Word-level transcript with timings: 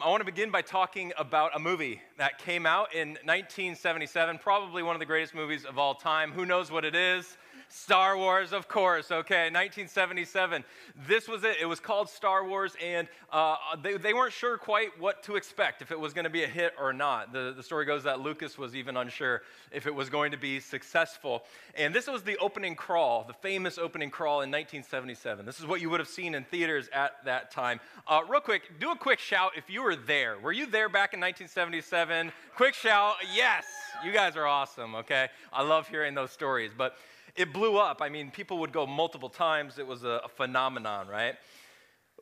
I 0.00 0.08
want 0.10 0.20
to 0.20 0.24
begin 0.24 0.52
by 0.52 0.62
talking 0.62 1.12
about 1.18 1.56
a 1.56 1.58
movie 1.58 2.00
that 2.18 2.38
came 2.38 2.66
out 2.66 2.94
in 2.94 3.18
1977, 3.24 4.38
probably 4.38 4.80
one 4.84 4.94
of 4.94 5.00
the 5.00 5.06
greatest 5.06 5.34
movies 5.34 5.64
of 5.64 5.76
all 5.76 5.96
time. 5.96 6.30
Who 6.30 6.46
knows 6.46 6.70
what 6.70 6.84
it 6.84 6.94
is? 6.94 7.36
Star 7.70 8.16
Wars, 8.16 8.52
of 8.52 8.66
course, 8.66 9.10
okay, 9.10 9.50
1977. 9.50 10.64
This 11.06 11.28
was 11.28 11.44
it. 11.44 11.56
It 11.60 11.66
was 11.66 11.80
called 11.80 12.08
Star 12.08 12.46
Wars, 12.46 12.74
and 12.82 13.06
uh, 13.30 13.56
they, 13.82 13.98
they 13.98 14.14
weren't 14.14 14.32
sure 14.32 14.56
quite 14.56 14.98
what 14.98 15.22
to 15.24 15.36
expect, 15.36 15.82
if 15.82 15.90
it 15.90 16.00
was 16.00 16.14
going 16.14 16.24
to 16.24 16.30
be 16.30 16.44
a 16.44 16.48
hit 16.48 16.72
or 16.80 16.94
not. 16.94 17.32
The, 17.32 17.52
the 17.54 17.62
story 17.62 17.84
goes 17.84 18.04
that 18.04 18.20
Lucas 18.20 18.56
was 18.56 18.74
even 18.74 18.96
unsure 18.96 19.42
if 19.70 19.86
it 19.86 19.94
was 19.94 20.08
going 20.08 20.30
to 20.30 20.38
be 20.38 20.60
successful. 20.60 21.44
And 21.74 21.94
this 21.94 22.06
was 22.06 22.22
the 22.22 22.38
opening 22.38 22.74
crawl, 22.74 23.24
the 23.24 23.34
famous 23.34 23.76
opening 23.76 24.10
crawl 24.10 24.40
in 24.40 24.50
1977. 24.50 25.44
This 25.44 25.60
is 25.60 25.66
what 25.66 25.82
you 25.82 25.90
would 25.90 26.00
have 26.00 26.08
seen 26.08 26.34
in 26.34 26.44
theaters 26.44 26.88
at 26.94 27.22
that 27.26 27.50
time. 27.50 27.80
Uh, 28.06 28.22
real 28.28 28.40
quick, 28.40 28.80
do 28.80 28.92
a 28.92 28.96
quick 28.96 29.18
shout 29.18 29.52
if 29.56 29.68
you 29.68 29.82
were 29.82 29.96
there. 29.96 30.38
Were 30.38 30.52
you 30.52 30.64
there 30.64 30.88
back 30.88 31.12
in 31.12 31.20
1977? 31.20 32.32
Quick 32.56 32.72
shout, 32.72 33.16
yes! 33.34 33.66
You 34.02 34.12
guys 34.12 34.36
are 34.36 34.46
awesome, 34.46 34.94
okay? 34.94 35.28
I 35.52 35.62
love 35.62 35.86
hearing 35.88 36.14
those 36.14 36.30
stories. 36.30 36.70
But 36.76 36.96
it 37.36 37.52
blew 37.52 37.76
up. 37.76 38.00
I 38.00 38.08
mean, 38.08 38.30
people 38.30 38.58
would 38.58 38.72
go 38.72 38.86
multiple 38.86 39.28
times. 39.28 39.78
It 39.78 39.86
was 39.86 40.04
a, 40.04 40.20
a 40.24 40.28
phenomenon, 40.28 41.08
right? 41.08 41.34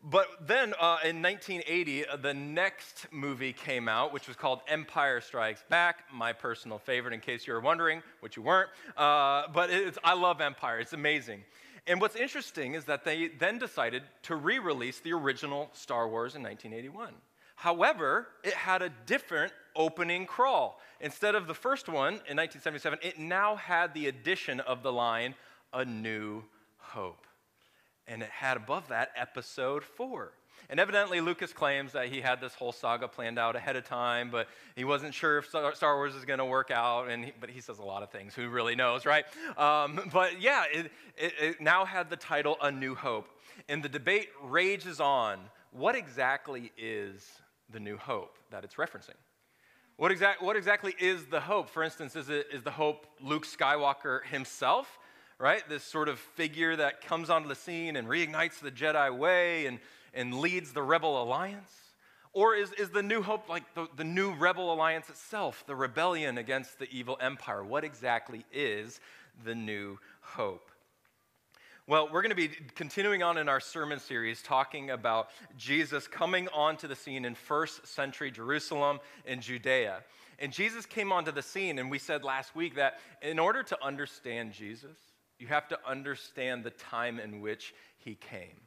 But 0.02 0.26
then 0.46 0.74
uh, 0.78 0.98
in 1.04 1.22
1980, 1.22 2.06
uh, 2.06 2.16
the 2.16 2.34
next 2.34 3.06
movie 3.10 3.52
came 3.52 3.88
out, 3.88 4.12
which 4.12 4.28
was 4.28 4.36
called 4.36 4.60
Empire 4.68 5.20
Strikes 5.20 5.64
Back, 5.68 6.04
my 6.12 6.32
personal 6.32 6.78
favorite, 6.78 7.14
in 7.14 7.20
case 7.20 7.46
you 7.46 7.54
were 7.54 7.60
wondering, 7.60 8.02
which 8.20 8.36
you 8.36 8.42
weren't. 8.42 8.70
Uh, 8.96 9.44
but 9.52 9.70
I 10.04 10.14
love 10.14 10.40
Empire, 10.40 10.78
it's 10.78 10.92
amazing. 10.92 11.42
And 11.86 12.00
what's 12.00 12.16
interesting 12.16 12.74
is 12.74 12.84
that 12.84 13.04
they 13.04 13.28
then 13.28 13.58
decided 13.58 14.02
to 14.24 14.36
re 14.36 14.58
release 14.58 15.00
the 15.00 15.12
original 15.12 15.70
Star 15.72 16.08
Wars 16.08 16.34
in 16.34 16.42
1981. 16.42 17.14
However, 17.54 18.28
it 18.44 18.52
had 18.52 18.82
a 18.82 18.90
different 19.06 19.52
opening 19.76 20.26
crawl. 20.26 20.80
Instead 21.00 21.34
of 21.34 21.46
the 21.46 21.54
first 21.54 21.88
one 21.88 22.14
in 22.28 22.36
1977, 22.36 22.98
it 23.02 23.18
now 23.18 23.56
had 23.56 23.92
the 23.94 24.08
addition 24.08 24.60
of 24.60 24.82
the 24.82 24.92
line, 24.92 25.34
A 25.72 25.84
New 25.84 26.42
Hope. 26.78 27.26
And 28.08 28.22
it 28.22 28.30
had 28.30 28.56
above 28.56 28.88
that 28.88 29.10
episode 29.16 29.84
four. 29.84 30.32
And 30.68 30.80
evidently, 30.80 31.20
Lucas 31.20 31.52
claims 31.52 31.92
that 31.92 32.08
he 32.08 32.20
had 32.20 32.40
this 32.40 32.54
whole 32.54 32.72
saga 32.72 33.06
planned 33.06 33.38
out 33.38 33.54
ahead 33.56 33.76
of 33.76 33.84
time, 33.84 34.30
but 34.30 34.48
he 34.74 34.84
wasn't 34.84 35.14
sure 35.14 35.38
if 35.38 35.46
Star 35.48 35.96
Wars 35.96 36.14
is 36.14 36.24
going 36.24 36.38
to 36.38 36.44
work 36.44 36.70
out. 36.70 37.08
And 37.08 37.26
he, 37.26 37.32
but 37.38 37.50
he 37.50 37.60
says 37.60 37.78
a 37.78 37.84
lot 37.84 38.02
of 38.02 38.10
things. 38.10 38.34
Who 38.34 38.48
really 38.48 38.74
knows, 38.74 39.06
right? 39.06 39.24
Um, 39.56 40.08
but 40.12 40.40
yeah, 40.40 40.64
it, 40.72 40.90
it, 41.16 41.32
it 41.40 41.60
now 41.60 41.84
had 41.84 42.10
the 42.10 42.16
title 42.16 42.56
A 42.62 42.70
New 42.70 42.94
Hope. 42.94 43.28
And 43.68 43.82
the 43.82 43.88
debate 43.88 44.28
rages 44.42 45.00
on 45.00 45.38
what 45.72 45.94
exactly 45.94 46.72
is 46.76 47.26
the 47.70 47.80
new 47.80 47.96
hope 47.96 48.36
that 48.50 48.64
it's 48.64 48.74
referencing? 48.74 49.14
What, 49.96 50.12
what 50.40 50.56
exactly 50.56 50.94
is 50.98 51.24
the 51.26 51.40
hope? 51.40 51.70
For 51.70 51.82
instance, 51.82 52.16
is, 52.16 52.28
it, 52.28 52.48
is 52.52 52.62
the 52.62 52.70
hope 52.70 53.06
Luke 53.22 53.46
Skywalker 53.46 54.24
himself, 54.26 54.98
right? 55.38 55.66
This 55.68 55.84
sort 55.84 56.10
of 56.10 56.18
figure 56.18 56.76
that 56.76 57.00
comes 57.00 57.30
onto 57.30 57.48
the 57.48 57.54
scene 57.54 57.96
and 57.96 58.06
reignites 58.06 58.60
the 58.60 58.70
Jedi 58.70 59.16
way 59.16 59.64
and, 59.64 59.78
and 60.12 60.34
leads 60.34 60.72
the 60.72 60.82
Rebel 60.82 61.22
Alliance? 61.22 61.72
Or 62.34 62.54
is, 62.54 62.72
is 62.74 62.90
the 62.90 63.02
new 63.02 63.22
hope 63.22 63.48
like 63.48 63.74
the, 63.74 63.88
the 63.96 64.04
new 64.04 64.34
Rebel 64.34 64.70
Alliance 64.70 65.08
itself, 65.08 65.64
the 65.66 65.74
rebellion 65.74 66.36
against 66.36 66.78
the 66.78 66.90
evil 66.90 67.16
empire? 67.18 67.64
What 67.64 67.82
exactly 67.82 68.44
is 68.52 69.00
the 69.46 69.54
new 69.54 69.98
hope? 70.20 70.70
Well, 71.88 72.08
we're 72.12 72.22
going 72.22 72.30
to 72.30 72.34
be 72.34 72.48
continuing 72.74 73.22
on 73.22 73.38
in 73.38 73.48
our 73.48 73.60
sermon 73.60 74.00
series 74.00 74.42
talking 74.42 74.90
about 74.90 75.28
Jesus 75.56 76.08
coming 76.08 76.48
onto 76.48 76.88
the 76.88 76.96
scene 76.96 77.24
in 77.24 77.36
first 77.36 77.86
century 77.86 78.32
Jerusalem 78.32 78.98
and 79.24 79.40
Judea. 79.40 80.02
And 80.40 80.52
Jesus 80.52 80.84
came 80.84 81.12
onto 81.12 81.30
the 81.30 81.42
scene, 81.42 81.78
and 81.78 81.88
we 81.88 82.00
said 82.00 82.24
last 82.24 82.56
week 82.56 82.74
that 82.74 82.98
in 83.22 83.38
order 83.38 83.62
to 83.62 83.84
understand 83.84 84.52
Jesus, 84.52 84.98
you 85.38 85.46
have 85.46 85.68
to 85.68 85.78
understand 85.86 86.64
the 86.64 86.70
time 86.70 87.20
in 87.20 87.40
which 87.40 87.72
he 87.98 88.16
came. 88.16 88.60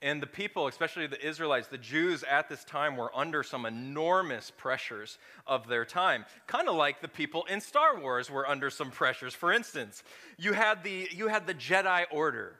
And 0.00 0.22
the 0.22 0.28
people, 0.28 0.68
especially 0.68 1.08
the 1.08 1.26
Israelites, 1.26 1.66
the 1.66 1.76
Jews 1.78 2.22
at 2.22 2.48
this 2.48 2.62
time, 2.62 2.96
were 2.96 3.10
under 3.16 3.42
some 3.42 3.66
enormous 3.66 4.52
pressures 4.56 5.18
of 5.44 5.66
their 5.66 5.84
time. 5.84 6.24
Kind 6.46 6.68
of 6.68 6.76
like 6.76 7.00
the 7.00 7.08
people 7.08 7.44
in 7.50 7.60
Star 7.60 7.98
Wars 8.00 8.30
were 8.30 8.48
under 8.48 8.70
some 8.70 8.92
pressures. 8.92 9.34
For 9.34 9.52
instance, 9.52 10.04
you 10.36 10.52
had 10.52 10.84
the, 10.84 11.08
you 11.10 11.26
had 11.26 11.48
the 11.48 11.54
Jedi 11.54 12.04
Order, 12.12 12.54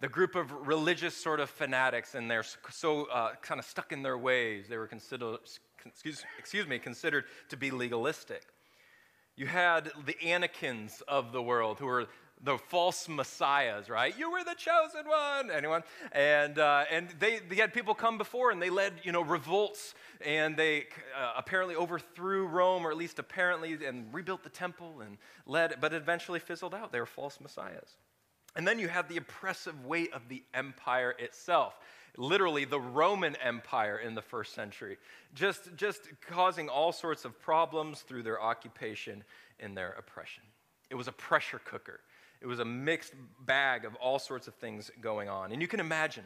the 0.00 0.08
group 0.08 0.34
of 0.34 0.50
religious 0.66 1.14
sort 1.14 1.38
of 1.38 1.50
fanatics, 1.50 2.14
and 2.14 2.30
they're 2.30 2.46
so 2.70 3.04
uh, 3.10 3.32
kind 3.42 3.58
of 3.58 3.66
stuck 3.66 3.92
in 3.92 4.02
their 4.02 4.16
ways. 4.16 4.66
They 4.66 4.78
were 4.78 4.86
considered, 4.86 5.36
excuse, 5.84 6.24
excuse 6.38 6.66
me, 6.66 6.78
considered 6.78 7.24
to 7.50 7.58
be 7.58 7.70
legalistic. 7.70 8.46
You 9.36 9.46
had 9.46 9.90
the 10.06 10.14
Anakins 10.22 11.02
of 11.06 11.32
the 11.32 11.42
world 11.42 11.78
who 11.78 11.86
were 11.86 12.06
the 12.42 12.56
false 12.56 13.08
messiahs, 13.08 13.90
right? 13.90 14.18
You 14.18 14.30
were 14.30 14.42
the 14.44 14.54
chosen 14.54 15.06
one. 15.06 15.50
Anyone? 15.50 15.82
And, 16.12 16.58
uh, 16.58 16.84
and 16.90 17.08
they, 17.18 17.40
they 17.40 17.56
had 17.56 17.74
people 17.74 17.94
come 17.94 18.18
before 18.18 18.50
and 18.50 18.60
they 18.60 18.70
led, 18.70 18.94
you 19.02 19.12
know, 19.12 19.22
revolts 19.22 19.94
and 20.24 20.56
they 20.56 20.86
uh, 21.18 21.34
apparently 21.36 21.74
overthrew 21.74 22.46
Rome, 22.46 22.86
or 22.86 22.90
at 22.90 22.96
least 22.96 23.18
apparently, 23.18 23.78
and 23.84 24.12
rebuilt 24.12 24.42
the 24.42 24.50
temple 24.50 25.00
and 25.00 25.18
led, 25.46 25.76
but 25.80 25.92
eventually 25.92 26.38
fizzled 26.38 26.74
out. 26.74 26.92
They 26.92 27.00
were 27.00 27.06
false 27.06 27.38
messiahs. 27.40 27.96
And 28.56 28.66
then 28.66 28.78
you 28.78 28.88
have 28.88 29.08
the 29.08 29.16
oppressive 29.16 29.86
weight 29.86 30.12
of 30.12 30.28
the 30.28 30.42
empire 30.54 31.14
itself. 31.18 31.78
Literally, 32.16 32.64
the 32.64 32.80
Roman 32.80 33.36
Empire 33.36 33.98
in 33.98 34.14
the 34.14 34.22
first 34.22 34.54
century, 34.54 34.98
just, 35.34 35.74
just 35.76 36.08
causing 36.28 36.68
all 36.68 36.90
sorts 36.90 37.24
of 37.24 37.40
problems 37.40 38.00
through 38.00 38.24
their 38.24 38.42
occupation 38.42 39.22
and 39.60 39.76
their 39.76 39.92
oppression. 39.92 40.42
It 40.90 40.96
was 40.96 41.06
a 41.06 41.12
pressure 41.12 41.60
cooker. 41.64 42.00
It 42.40 42.46
was 42.46 42.58
a 42.58 42.64
mixed 42.64 43.12
bag 43.44 43.84
of 43.84 43.94
all 43.96 44.18
sorts 44.18 44.48
of 44.48 44.54
things 44.54 44.90
going 45.00 45.28
on. 45.28 45.52
And 45.52 45.60
you 45.60 45.68
can 45.68 45.80
imagine, 45.80 46.24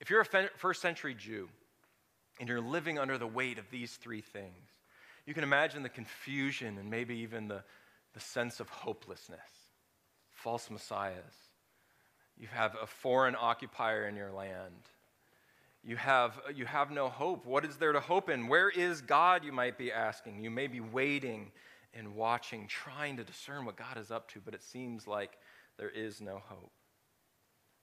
if 0.00 0.08
you're 0.08 0.20
a 0.20 0.48
first 0.56 0.80
century 0.80 1.14
Jew 1.14 1.48
and 2.38 2.48
you're 2.48 2.60
living 2.60 2.98
under 2.98 3.18
the 3.18 3.26
weight 3.26 3.58
of 3.58 3.68
these 3.70 3.96
three 3.96 4.20
things, 4.20 4.70
you 5.26 5.34
can 5.34 5.42
imagine 5.42 5.82
the 5.82 5.88
confusion 5.88 6.78
and 6.78 6.88
maybe 6.88 7.16
even 7.16 7.48
the, 7.48 7.64
the 8.14 8.20
sense 8.20 8.60
of 8.60 8.68
hopelessness. 8.68 9.40
False 10.32 10.70
messiahs. 10.70 11.34
You 12.38 12.46
have 12.52 12.76
a 12.80 12.86
foreign 12.86 13.34
occupier 13.38 14.06
in 14.06 14.14
your 14.14 14.30
land. 14.30 14.74
You 15.82 15.96
have, 15.96 16.38
you 16.54 16.66
have 16.66 16.90
no 16.90 17.08
hope. 17.08 17.46
What 17.46 17.64
is 17.64 17.76
there 17.76 17.92
to 17.92 18.00
hope 18.00 18.28
in? 18.28 18.48
Where 18.48 18.68
is 18.68 19.00
God, 19.00 19.44
you 19.44 19.52
might 19.52 19.78
be 19.78 19.90
asking? 19.90 20.42
You 20.42 20.50
may 20.50 20.66
be 20.66 20.80
waiting 20.80 21.50
and 21.96 22.14
watching, 22.14 22.66
trying 22.66 23.16
to 23.16 23.24
discern 23.24 23.64
what 23.64 23.76
God 23.76 23.96
is 23.96 24.10
up 24.10 24.30
to, 24.32 24.40
but 24.44 24.54
it 24.54 24.62
seems 24.62 25.06
like 25.06 25.38
there 25.78 25.90
is 25.90 26.20
no 26.20 26.42
hope. 26.46 26.72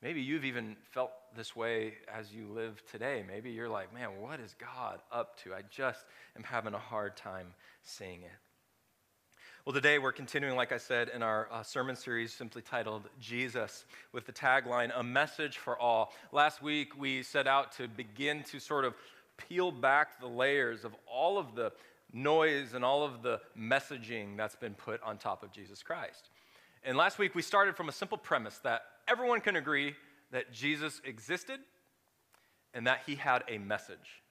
Maybe 0.01 0.21
you've 0.21 0.43
even 0.43 0.75
felt 0.91 1.11
this 1.35 1.55
way 1.55 1.93
as 2.13 2.33
you 2.33 2.47
live 2.47 2.83
today. 2.91 3.23
Maybe 3.25 3.51
you're 3.51 3.69
like, 3.69 3.93
man, 3.93 4.19
what 4.19 4.41
is 4.41 4.53
God 4.59 4.99
up 5.11 5.41
to? 5.43 5.53
I 5.53 5.61
just 5.69 6.03
am 6.35 6.43
having 6.43 6.73
a 6.73 6.79
hard 6.79 7.15
time 7.15 7.47
seeing 7.83 8.21
it. 8.21 8.31
Well, 9.65 9.73
today 9.73 9.99
we're 9.99 10.11
continuing, 10.11 10.57
like 10.57 10.73
I 10.73 10.77
said, 10.77 11.07
in 11.07 11.23
our 11.23 11.47
uh, 11.49 11.63
sermon 11.63 11.95
series 11.95 12.33
simply 12.33 12.61
titled 12.61 13.03
Jesus 13.21 13.85
with 14.11 14.25
the 14.25 14.33
tagline, 14.33 14.91
A 14.93 15.01
Message 15.01 15.57
for 15.57 15.79
All. 15.79 16.11
Last 16.33 16.61
week 16.61 16.99
we 16.99 17.23
set 17.23 17.47
out 17.47 17.71
to 17.77 17.87
begin 17.87 18.43
to 18.51 18.59
sort 18.59 18.83
of 18.83 18.93
peel 19.37 19.71
back 19.71 20.19
the 20.19 20.27
layers 20.27 20.83
of 20.83 20.93
all 21.07 21.37
of 21.37 21.55
the 21.55 21.71
noise 22.13 22.73
and 22.73 22.85
all 22.85 23.03
of 23.03 23.21
the 23.21 23.41
messaging 23.57 24.37
that's 24.37 24.55
been 24.55 24.75
put 24.75 25.01
on 25.01 25.17
top 25.17 25.43
of 25.43 25.51
Jesus 25.51 25.81
Christ. 25.83 26.29
And 26.83 26.95
last 26.95 27.17
week 27.17 27.35
we 27.35 27.41
started 27.41 27.75
from 27.75 27.89
a 27.89 27.91
simple 27.91 28.17
premise 28.17 28.59
that 28.59 28.83
everyone 29.07 29.41
can 29.41 29.55
agree 29.55 29.95
that 30.31 30.51
Jesus 30.51 31.01
existed 31.03 31.59
and 32.73 32.87
that 32.87 33.01
he 33.05 33.15
had 33.15 33.43
a 33.47 33.57
message. 33.57 34.23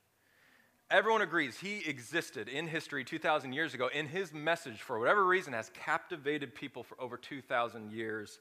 Everyone 0.90 1.22
agrees 1.22 1.58
he 1.58 1.78
existed 1.88 2.48
in 2.48 2.66
history 2.66 3.02
2,000 3.02 3.54
years 3.54 3.72
ago, 3.72 3.88
and 3.94 4.06
his 4.06 4.34
message, 4.34 4.82
for 4.82 4.98
whatever 4.98 5.24
reason, 5.24 5.54
has 5.54 5.70
captivated 5.70 6.54
people 6.54 6.82
for 6.82 7.00
over 7.00 7.16
2,000 7.16 7.90
years 7.92 8.38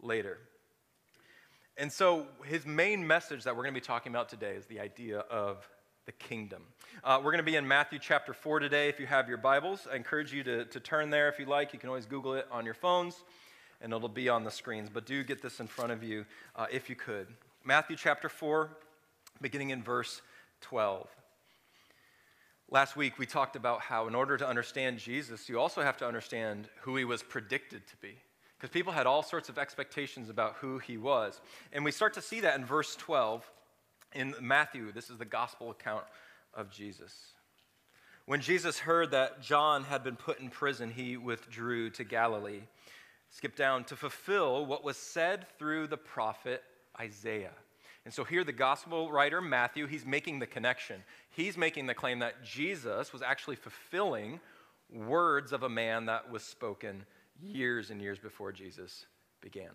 later. 0.00 0.38
And 1.76 1.92
so, 1.92 2.28
his 2.44 2.64
main 2.66 3.04
message 3.04 3.42
that 3.44 3.56
we're 3.56 3.64
going 3.64 3.74
to 3.74 3.80
be 3.80 3.84
talking 3.84 4.12
about 4.12 4.28
today 4.28 4.54
is 4.54 4.66
the 4.66 4.78
idea 4.78 5.20
of 5.30 5.68
the 6.08 6.12
kingdom. 6.12 6.62
Uh, 7.04 7.20
we're 7.22 7.32
going 7.32 7.44
to 7.44 7.50
be 7.50 7.56
in 7.56 7.68
Matthew 7.68 7.98
chapter 7.98 8.32
4 8.32 8.60
today. 8.60 8.88
If 8.88 8.98
you 8.98 9.04
have 9.04 9.28
your 9.28 9.36
Bibles, 9.36 9.86
I 9.92 9.96
encourage 9.96 10.32
you 10.32 10.42
to, 10.42 10.64
to 10.64 10.80
turn 10.80 11.10
there 11.10 11.28
if 11.28 11.38
you 11.38 11.44
like. 11.44 11.74
You 11.74 11.78
can 11.78 11.90
always 11.90 12.06
Google 12.06 12.32
it 12.32 12.48
on 12.50 12.64
your 12.64 12.72
phones, 12.72 13.24
and 13.82 13.92
it'll 13.92 14.08
be 14.08 14.30
on 14.30 14.42
the 14.42 14.50
screens. 14.50 14.88
But 14.88 15.04
do 15.04 15.22
get 15.22 15.42
this 15.42 15.60
in 15.60 15.66
front 15.66 15.92
of 15.92 16.02
you 16.02 16.24
uh, 16.56 16.64
if 16.72 16.88
you 16.88 16.96
could. 16.96 17.26
Matthew 17.62 17.94
chapter 17.94 18.30
4, 18.30 18.70
beginning 19.42 19.68
in 19.68 19.82
verse 19.82 20.22
12. 20.62 21.06
Last 22.70 22.96
week, 22.96 23.18
we 23.18 23.26
talked 23.26 23.54
about 23.54 23.82
how, 23.82 24.08
in 24.08 24.14
order 24.14 24.38
to 24.38 24.48
understand 24.48 24.98
Jesus, 24.98 25.46
you 25.46 25.60
also 25.60 25.82
have 25.82 25.98
to 25.98 26.06
understand 26.06 26.70
who 26.80 26.96
he 26.96 27.04
was 27.04 27.22
predicted 27.22 27.86
to 27.86 27.96
be. 27.98 28.14
Because 28.56 28.70
people 28.70 28.94
had 28.94 29.06
all 29.06 29.22
sorts 29.22 29.50
of 29.50 29.58
expectations 29.58 30.30
about 30.30 30.54
who 30.54 30.78
he 30.78 30.96
was. 30.96 31.42
And 31.74 31.84
we 31.84 31.92
start 31.92 32.14
to 32.14 32.22
see 32.22 32.40
that 32.40 32.58
in 32.58 32.64
verse 32.64 32.96
12 32.96 33.46
in 34.14 34.34
Matthew, 34.40 34.92
this 34.92 35.10
is 35.10 35.18
the 35.18 35.24
gospel 35.24 35.70
account 35.70 36.04
of 36.54 36.70
Jesus. 36.70 37.32
When 38.26 38.40
Jesus 38.40 38.78
heard 38.78 39.10
that 39.12 39.40
John 39.40 39.84
had 39.84 40.04
been 40.04 40.16
put 40.16 40.40
in 40.40 40.50
prison, 40.50 40.90
he 40.90 41.16
withdrew 41.16 41.90
to 41.90 42.04
Galilee. 42.04 42.60
Skip 43.30 43.56
down 43.56 43.84
to 43.84 43.96
fulfill 43.96 44.66
what 44.66 44.84
was 44.84 44.96
said 44.96 45.46
through 45.58 45.86
the 45.86 45.96
prophet 45.96 46.62
Isaiah. 46.98 47.54
And 48.04 48.14
so 48.14 48.24
here, 48.24 48.44
the 48.44 48.52
gospel 48.52 49.10
writer 49.10 49.40
Matthew, 49.40 49.86
he's 49.86 50.06
making 50.06 50.38
the 50.38 50.46
connection. 50.46 51.02
He's 51.30 51.56
making 51.56 51.86
the 51.86 51.94
claim 51.94 52.20
that 52.20 52.42
Jesus 52.42 53.12
was 53.12 53.22
actually 53.22 53.56
fulfilling 53.56 54.40
words 54.90 55.52
of 55.52 55.62
a 55.62 55.68
man 55.68 56.06
that 56.06 56.30
was 56.30 56.42
spoken 56.42 57.04
years 57.40 57.90
and 57.90 58.00
years 58.00 58.18
before 58.18 58.52
Jesus 58.52 59.06
began, 59.40 59.70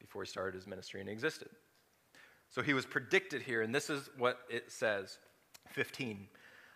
before 0.00 0.22
he 0.22 0.28
started 0.28 0.54
his 0.54 0.66
ministry 0.66 1.00
and 1.00 1.08
existed. 1.08 1.48
So 2.50 2.62
he 2.62 2.74
was 2.74 2.86
predicted 2.86 3.42
here, 3.42 3.62
and 3.62 3.74
this 3.74 3.90
is 3.90 4.08
what 4.16 4.38
it 4.48 4.70
says 4.70 5.18
15. 5.70 6.28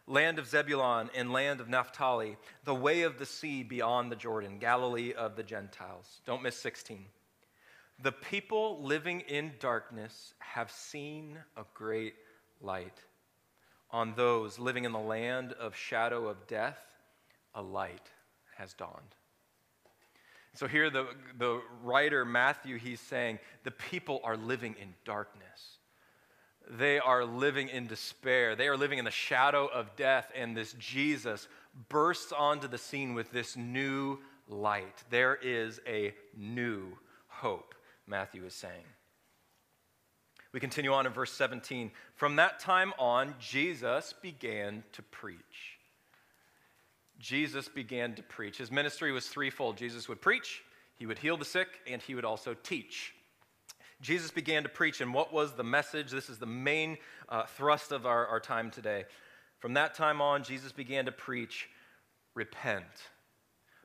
Land 0.06 0.38
of 0.38 0.46
Zebulun 0.46 1.11
and 1.14 1.32
land 1.32 1.61
of 1.61 1.69
Naphtali, 1.69 2.37
the 2.64 2.75
way 2.75 3.02
of 3.02 3.19
the 3.19 3.26
sea 3.26 3.62
beyond 3.62 4.11
the 4.11 4.17
Jordan, 4.17 4.58
Galilee 4.58 5.12
of 5.12 5.37
the 5.37 5.43
Gentiles. 5.43 6.20
Don't 6.26 6.43
miss 6.43 6.56
16. 6.56 7.05
The 8.02 8.12
people 8.12 8.82
living 8.82 9.20
in 9.20 9.52
darkness 9.61 10.34
have 10.38 10.70
seen 10.70 11.38
a 11.56 11.64
great 11.75 12.14
light. 12.61 12.99
On 13.90 14.14
those 14.14 14.58
living 14.58 14.84
in 14.84 14.93
the 14.93 14.99
land 14.99 15.52
of 15.52 15.76
shadow 15.76 16.28
of 16.28 16.46
death, 16.46 16.78
a 17.55 17.62
light 17.62 18.11
has 18.56 18.73
dawned. 18.73 19.14
So 20.55 20.67
here, 20.67 20.91
the, 20.91 21.06
the 21.38 21.61
writer 21.82 22.25
Matthew, 22.25 22.79
he's 22.79 23.00
saying 23.00 23.38
the 23.64 23.70
people 23.70 24.20
are 24.25 24.37
living 24.37 24.75
in 24.81 24.94
darkness. 25.05 25.79
They 26.69 26.99
are 26.99 27.25
living 27.25 27.69
in 27.69 27.87
despair. 27.87 28.55
They 28.56 28.69
are 28.69 28.76
living 28.76 28.99
in 28.99 29.05
the 29.05 29.11
shadow 29.11 29.67
of 29.67 29.97
death, 29.97 30.31
and 30.35 30.56
this 30.56 30.73
Jesus 30.75 31.49
bursts 31.88 32.32
onto 32.32 32.69
the 32.69 32.79
scene 32.79 33.14
with 33.14 33.31
this 33.31 33.56
new 33.56 34.19
light. 34.49 35.05
There 35.11 35.38
is 35.41 35.81
a 35.87 36.14
new 36.37 36.99
hope, 37.29 37.75
Matthew 38.06 38.44
is 38.44 38.55
saying. 38.55 38.85
We 40.52 40.58
continue 40.58 40.93
on 40.93 41.06
in 41.06 41.12
verse 41.12 41.32
17. 41.32 41.93
From 42.17 42.37
that 42.37 42.58
time 42.58 42.93
on, 42.99 43.35
Jesus 43.38 44.14
began 44.20 44.82
to 44.93 45.02
preach 45.02 45.69
Jesus 47.20 47.69
began 47.69 48.14
to 48.14 48.22
preach. 48.22 48.56
His 48.58 48.72
ministry 48.72 49.12
was 49.12 49.28
threefold 49.28 49.76
Jesus 49.76 50.08
would 50.08 50.20
preach, 50.20 50.62
he 50.96 51.06
would 51.06 51.19
heal 51.19 51.37
the 51.37 51.44
sick, 51.44 51.69
and 51.87 52.02
he 52.02 52.14
would 52.14 52.25
also 52.25 52.55
teach. 52.55 53.14
Jesus 54.00 54.31
began 54.31 54.62
to 54.62 54.69
preach, 54.70 55.02
and 55.02 55.12
what 55.12 55.32
was 55.32 55.52
the 55.52 55.64
message? 55.64 56.11
This 56.11 56.31
is 56.31 56.38
the 56.38 56.46
main 56.46 56.96
uh, 57.28 57.44
thrust 57.44 57.93
of 57.93 58.06
our, 58.06 58.26
our 58.26 58.40
time 58.40 58.70
today. 58.70 59.05
From 59.58 59.75
that 59.75 59.94
time 59.94 60.22
on, 60.22 60.43
Jesus 60.43 60.72
began 60.72 61.05
to 61.05 61.12
preach 61.12 61.69
repent, 62.34 62.84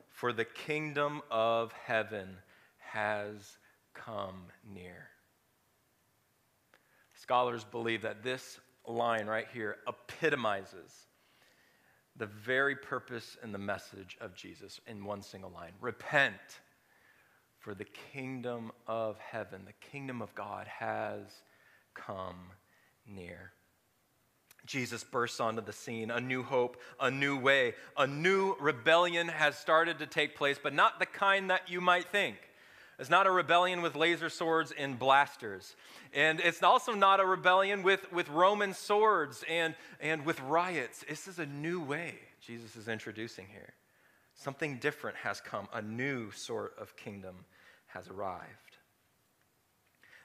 for 0.08 0.32
the 0.32 0.44
kingdom 0.44 1.20
of 1.30 1.72
heaven 1.72 2.38
has 2.78 3.58
come 3.92 4.44
near. 4.72 5.08
Scholars 7.14 7.64
believe 7.64 8.02
that 8.02 8.22
this 8.22 8.58
line 8.86 9.26
right 9.26 9.48
here 9.52 9.76
epitomizes 9.86 10.92
the 12.18 12.26
very 12.26 12.76
purpose 12.76 13.36
and 13.42 13.54
the 13.54 13.58
message 13.58 14.16
of 14.20 14.34
Jesus 14.34 14.80
in 14.86 15.04
one 15.04 15.22
single 15.22 15.50
line 15.50 15.72
Repent, 15.80 16.60
for 17.58 17.74
the 17.74 17.86
kingdom 18.12 18.72
of 18.86 19.18
heaven, 19.18 19.62
the 19.66 19.86
kingdom 19.90 20.22
of 20.22 20.34
God 20.34 20.66
has 20.66 21.42
come 21.94 22.50
near. 23.06 23.52
Jesus 24.66 25.04
bursts 25.04 25.40
onto 25.40 25.62
the 25.62 25.72
scene. 25.72 26.10
A 26.10 26.20
new 26.20 26.42
hope, 26.42 26.76
a 27.00 27.10
new 27.10 27.38
way, 27.38 27.74
a 27.96 28.06
new 28.06 28.56
rebellion 28.60 29.28
has 29.28 29.56
started 29.56 30.00
to 30.00 30.06
take 30.06 30.36
place, 30.36 30.58
but 30.60 30.74
not 30.74 30.98
the 30.98 31.06
kind 31.06 31.50
that 31.50 31.70
you 31.70 31.80
might 31.80 32.10
think. 32.10 32.36
It's 32.98 33.10
not 33.10 33.26
a 33.26 33.30
rebellion 33.30 33.82
with 33.82 33.94
laser 33.94 34.30
swords 34.30 34.72
and 34.76 34.98
blasters. 34.98 35.76
And 36.14 36.40
it's 36.40 36.62
also 36.62 36.92
not 36.92 37.20
a 37.20 37.26
rebellion 37.26 37.82
with, 37.82 38.10
with 38.10 38.28
Roman 38.30 38.72
swords 38.72 39.44
and, 39.50 39.74
and 40.00 40.24
with 40.24 40.40
riots. 40.40 41.04
This 41.06 41.28
is 41.28 41.38
a 41.38 41.46
new 41.46 41.82
way 41.82 42.14
Jesus 42.40 42.74
is 42.74 42.88
introducing 42.88 43.46
here. 43.48 43.74
Something 44.34 44.78
different 44.78 45.16
has 45.18 45.40
come, 45.40 45.68
a 45.72 45.82
new 45.82 46.30
sort 46.30 46.74
of 46.78 46.96
kingdom 46.96 47.44
has 47.88 48.08
arrived. 48.08 48.44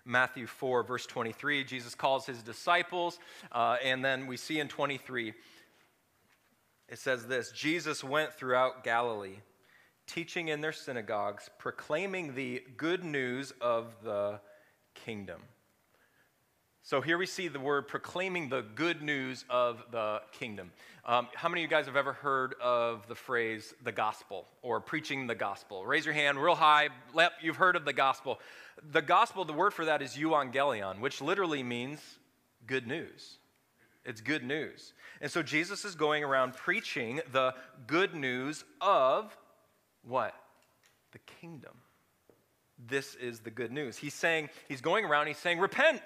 Matthew 0.06 0.48
4, 0.48 0.84
verse 0.84 1.06
23, 1.06 1.64
Jesus 1.64 1.94
calls 1.94 2.26
his 2.26 2.42
disciples, 2.42 3.20
uh, 3.52 3.78
and 3.84 4.04
then 4.04 4.28
we 4.28 4.36
see 4.36 4.60
in 4.60 4.68
23, 4.68 5.34
it 6.90 7.00
says 7.00 7.28
this 7.28 7.52
Jesus 7.52 8.04
went 8.04 8.34
throughout 8.34 8.84
Galilee 8.84 9.38
teaching 10.14 10.50
in 10.50 10.62
their 10.62 10.74
synagogues, 10.74 11.50
proclaiming 11.58 12.36
the 12.36 12.64
good 12.78 13.04
news 13.04 13.54
of 13.62 13.96
the 14.04 14.40
kingdom. 14.94 15.42
So 16.84 17.00
here 17.00 17.18
we 17.18 17.28
see 17.28 17.48
the 17.48 17.60
word 17.60 17.88
proclaiming 17.88 18.50
the 18.50 18.64
good 18.76 19.02
news 19.04 19.46
of 19.50 19.84
the 19.92 20.22
kingdom. 20.32 20.72
Um, 21.06 21.28
how 21.36 21.48
many 21.48 21.64
of 21.64 21.70
you 21.70 21.76
guys 21.76 21.86
have 21.86 21.96
ever 21.96 22.14
heard 22.14 22.56
of 22.62 23.08
the 23.08 23.16
phrase 23.16 23.74
the 23.84 23.92
gospel 23.92 24.48
or 24.64 24.80
preaching 24.82 25.28
the 25.28 25.36
gospel? 25.36 25.86
Raise 25.86 26.06
your 26.06 26.16
hand 26.16 26.42
real 26.42 26.56
high. 26.56 26.90
Lep, 27.14 27.34
you've 27.42 27.58
heard 27.58 27.76
of 27.76 27.86
the 27.86 27.94
gospel. 27.94 28.40
The 28.92 29.02
gospel, 29.02 29.46
the 29.46 29.54
word 29.54 29.74
for 29.74 29.86
that 29.86 30.02
is 30.02 30.18
euangelion, 30.18 31.00
which 31.00 31.22
literally 31.22 31.62
means 31.62 32.00
good 32.66 32.88
news. 32.88 33.38
It's 34.04 34.22
good 34.22 34.44
news. 34.44 34.94
And 35.22 35.30
so 35.30 35.44
Jesus 35.44 35.86
is 35.86 35.94
going 35.94 36.24
around 36.24 36.56
preaching 36.56 37.22
the 37.32 37.54
good 37.86 38.16
news 38.16 38.64
of 38.82 39.38
what? 40.08 40.34
The 41.12 41.20
kingdom. 41.40 41.74
This 42.88 43.16
is 43.16 43.42
the 43.42 43.52
good 43.52 43.72
news. 43.72 43.98
He's 43.98 44.14
saying, 44.14 44.50
he's 44.68 44.82
going 44.82 45.06
around, 45.06 45.28
he's 45.28 45.38
saying, 45.38 45.60
repent. 45.60 46.02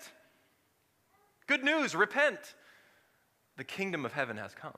Good 1.47 1.63
news, 1.63 1.95
repent. 1.95 2.39
The 3.57 3.63
kingdom 3.63 4.05
of 4.05 4.13
heaven 4.13 4.37
has 4.37 4.53
come. 4.53 4.73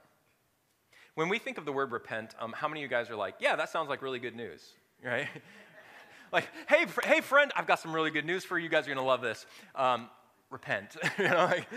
When 1.16 1.30
we 1.30 1.40
think 1.40 1.58
of 1.58 1.66
the 1.66 1.72
word 1.72 1.92
repent, 1.92 2.36
um, 2.40 2.54
how 2.54 2.68
many 2.68 2.82
of 2.82 2.84
you 2.84 2.90
guys 2.90 3.10
are 3.10 3.16
like, 3.16 3.36
yeah, 3.40 3.56
that 3.56 3.70
sounds 3.70 3.90
like 3.90 4.04
really 4.04 4.20
good 4.20 4.36
news, 4.36 4.62
right? 5.04 5.28
like, 6.32 6.48
hey, 6.70 6.86
fr- 6.86 7.02
hey, 7.02 7.22
friend, 7.22 7.52
I've 7.56 7.66
got 7.66 7.80
some 7.80 7.94
really 7.94 8.12
good 8.12 8.26
news 8.26 8.44
for 8.44 8.58
you. 8.60 8.66
You 8.66 8.70
guys 8.70 8.84
are 8.84 8.94
going 8.94 8.98
to 8.98 9.04
love 9.04 9.22
this. 9.22 9.48
Um, 9.74 10.10
repent. 10.52 10.96
you 11.18 11.28
know, 11.28 11.46
like, 11.46 11.68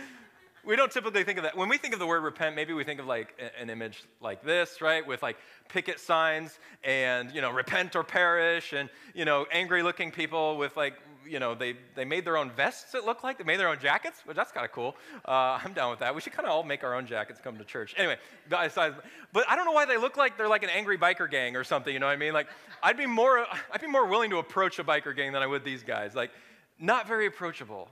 we 0.64 0.76
don't 0.76 0.92
typically 0.92 1.24
think 1.24 1.38
of 1.38 1.44
that. 1.44 1.56
When 1.56 1.68
we 1.68 1.78
think 1.78 1.94
of 1.94 2.00
the 2.00 2.06
word 2.06 2.22
repent, 2.22 2.54
maybe 2.54 2.72
we 2.72 2.84
think 2.84 3.00
of 3.00 3.06
like 3.06 3.34
an 3.58 3.70
image 3.70 4.04
like 4.20 4.42
this, 4.42 4.80
right? 4.80 5.06
With 5.06 5.22
like 5.22 5.36
picket 5.68 6.00
signs 6.00 6.58
and, 6.84 7.32
you 7.32 7.40
know, 7.40 7.50
repent 7.50 7.96
or 7.96 8.04
perish 8.04 8.72
and, 8.72 8.88
you 9.14 9.24
know, 9.24 9.46
angry 9.50 9.82
looking 9.82 10.10
people 10.10 10.56
with 10.58 10.76
like, 10.76 10.94
you 11.26 11.38
know, 11.38 11.54
they, 11.54 11.76
they 11.94 12.04
made 12.04 12.24
their 12.24 12.36
own 12.36 12.50
vests, 12.50 12.94
it 12.94 13.04
looked 13.04 13.22
like. 13.22 13.38
They 13.38 13.44
made 13.44 13.60
their 13.60 13.68
own 13.68 13.78
jackets, 13.78 14.22
which 14.24 14.36
that's 14.36 14.52
kind 14.52 14.64
of 14.64 14.72
cool. 14.72 14.96
Uh, 15.26 15.60
I'm 15.62 15.72
down 15.72 15.90
with 15.90 16.00
that. 16.00 16.14
We 16.14 16.20
should 16.20 16.32
kind 16.32 16.46
of 16.46 16.52
all 16.52 16.62
make 16.62 16.82
our 16.82 16.94
own 16.94 17.06
jackets 17.06 17.40
come 17.42 17.56
to 17.58 17.64
church. 17.64 17.94
Anyway, 17.96 18.16
guys, 18.48 18.74
but 18.74 19.44
I 19.48 19.54
don't 19.54 19.64
know 19.64 19.72
why 19.72 19.84
they 19.84 19.96
look 19.96 20.16
like 20.16 20.36
they're 20.36 20.48
like 20.48 20.62
an 20.62 20.70
angry 20.70 20.98
biker 20.98 21.30
gang 21.30 21.56
or 21.56 21.62
something, 21.62 21.92
you 21.92 22.00
know 22.00 22.06
what 22.06 22.12
I 22.12 22.16
mean? 22.16 22.32
Like, 22.32 22.48
I'd 22.82 22.96
be 22.96 23.06
more, 23.06 23.46
I'd 23.70 23.80
be 23.80 23.86
more 23.86 24.06
willing 24.06 24.30
to 24.30 24.38
approach 24.38 24.78
a 24.78 24.84
biker 24.84 25.14
gang 25.14 25.32
than 25.32 25.42
I 25.42 25.46
would 25.46 25.62
these 25.62 25.82
guys. 25.82 26.14
Like, 26.14 26.30
not 26.78 27.06
very 27.06 27.26
approachable. 27.26 27.88